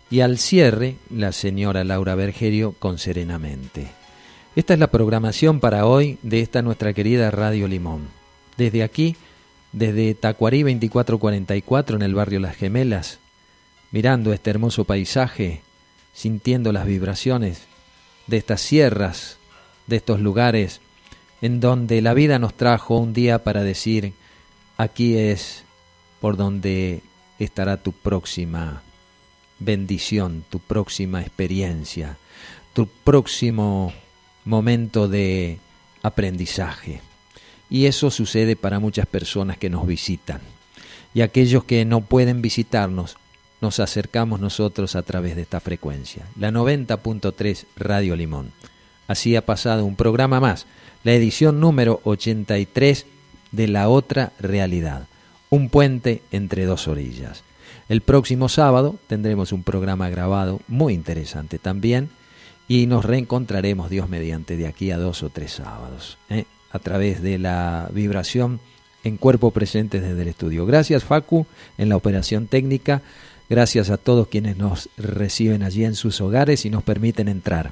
Y 0.09 0.21
al 0.21 0.37
cierre, 0.37 0.95
la 1.09 1.31
señora 1.31 1.83
Laura 1.83 2.15
Bergerio 2.15 2.73
con 2.77 2.97
Serenamente. 2.97 3.87
Esta 4.55 4.73
es 4.73 4.79
la 4.79 4.87
programación 4.87 5.59
para 5.59 5.85
hoy 5.85 6.17
de 6.21 6.41
esta 6.41 6.61
nuestra 6.61 6.93
querida 6.93 7.31
Radio 7.31 7.67
Limón. 7.67 8.07
Desde 8.57 8.83
aquí, 8.83 9.15
desde 9.71 10.13
Tacuarí 10.13 10.63
2444 10.63 11.97
en 11.97 12.01
el 12.01 12.15
barrio 12.15 12.39
Las 12.39 12.55
Gemelas, 12.55 13.19
mirando 13.91 14.31
este 14.31 14.49
hermoso 14.51 14.85
paisaje, 14.85 15.61
sintiendo 16.13 16.71
las 16.71 16.85
vibraciones 16.85 17.63
de 18.27 18.37
estas 18.37 18.61
sierras, 18.61 19.37
de 19.87 19.97
estos 19.97 20.19
lugares 20.19 20.81
en 21.41 21.59
donde 21.59 22.01
la 22.01 22.13
vida 22.13 22.39
nos 22.39 22.53
trajo 22.53 22.97
un 22.97 23.13
día 23.13 23.43
para 23.43 23.63
decir, 23.63 24.13
aquí 24.77 25.17
es 25.17 25.63
por 26.19 26.37
donde 26.37 27.01
estará 27.39 27.77
tu 27.77 27.91
próxima 27.91 28.81
bendición, 29.59 30.43
tu 30.49 30.59
próxima 30.59 31.21
experiencia, 31.21 32.17
tu 32.73 32.87
próximo 32.87 33.93
momento 34.43 35.07
de 35.07 35.59
aprendizaje. 36.03 37.01
Y 37.69 37.85
eso 37.85 38.11
sucede 38.11 38.55
para 38.55 38.79
muchas 38.79 39.07
personas 39.07 39.57
que 39.57 39.69
nos 39.69 39.87
visitan. 39.87 40.41
Y 41.13 41.21
aquellos 41.21 41.63
que 41.63 41.85
no 41.85 42.01
pueden 42.01 42.41
visitarnos, 42.41 43.17
nos 43.61 43.79
acercamos 43.79 44.39
nosotros 44.39 44.95
a 44.95 45.03
través 45.03 45.35
de 45.35 45.43
esta 45.43 45.59
frecuencia, 45.59 46.25
la 46.37 46.51
90.3 46.51 47.65
Radio 47.77 48.15
Limón. 48.15 48.51
Así 49.07 49.35
ha 49.35 49.45
pasado 49.45 49.85
un 49.85 49.95
programa 49.95 50.39
más, 50.39 50.67
la 51.03 51.13
edición 51.13 51.59
número 51.59 52.01
83 52.03 53.05
de 53.55 53.67
La 53.67 53.89
Otra 53.89 54.33
Realidad, 54.39 55.07
un 55.49 55.69
puente 55.69 56.21
entre 56.31 56.65
dos 56.65 56.87
orillas. 56.87 57.43
El 57.87 58.01
próximo 58.01 58.49
sábado 58.49 58.95
tendremos 59.07 59.51
un 59.51 59.63
programa 59.63 60.09
grabado 60.09 60.59
muy 60.67 60.93
interesante 60.93 61.59
también 61.59 62.09
y 62.67 62.87
nos 62.87 63.05
reencontraremos 63.05 63.89
Dios 63.89 64.09
mediante 64.09 64.57
de 64.57 64.67
aquí 64.67 64.91
a 64.91 64.97
dos 64.97 65.21
o 65.23 65.29
tres 65.29 65.53
sábados 65.53 66.17
¿eh? 66.29 66.45
a 66.71 66.79
través 66.79 67.21
de 67.21 67.37
la 67.37 67.89
vibración 67.93 68.59
en 69.03 69.17
cuerpo 69.17 69.51
presente 69.51 70.01
desde 70.01 70.23
el 70.23 70.27
estudio. 70.27 70.65
Gracias 70.65 71.03
Facu 71.03 71.45
en 71.77 71.89
la 71.89 71.95
operación 71.95 72.47
técnica. 72.47 73.03
Gracias 73.49 73.91
a 73.91 73.97
todos 73.97 74.27
quienes 74.27 74.57
nos 74.57 74.89
reciben 74.97 75.61
allí 75.61 75.85
en 75.85 75.93
sus 75.93 76.19
hogares 76.21 76.65
y 76.65 76.71
nos 76.71 76.81
permiten 76.81 77.27
entrar. 77.27 77.71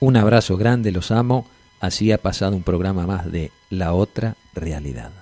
Un 0.00 0.18
abrazo 0.18 0.58
grande, 0.58 0.92
los 0.92 1.10
amo. 1.10 1.46
Así 1.80 2.12
ha 2.12 2.18
pasado 2.18 2.54
un 2.54 2.62
programa 2.62 3.06
más 3.06 3.32
de 3.32 3.50
La 3.70 3.94
Otra 3.94 4.36
Realidad. 4.58 5.12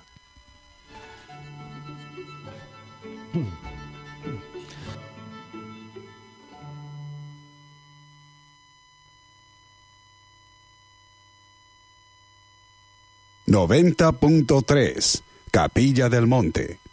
...90.3... 13.47 15.23
Capilla 15.51 16.09
del 16.11 16.27
Monte 16.27 16.86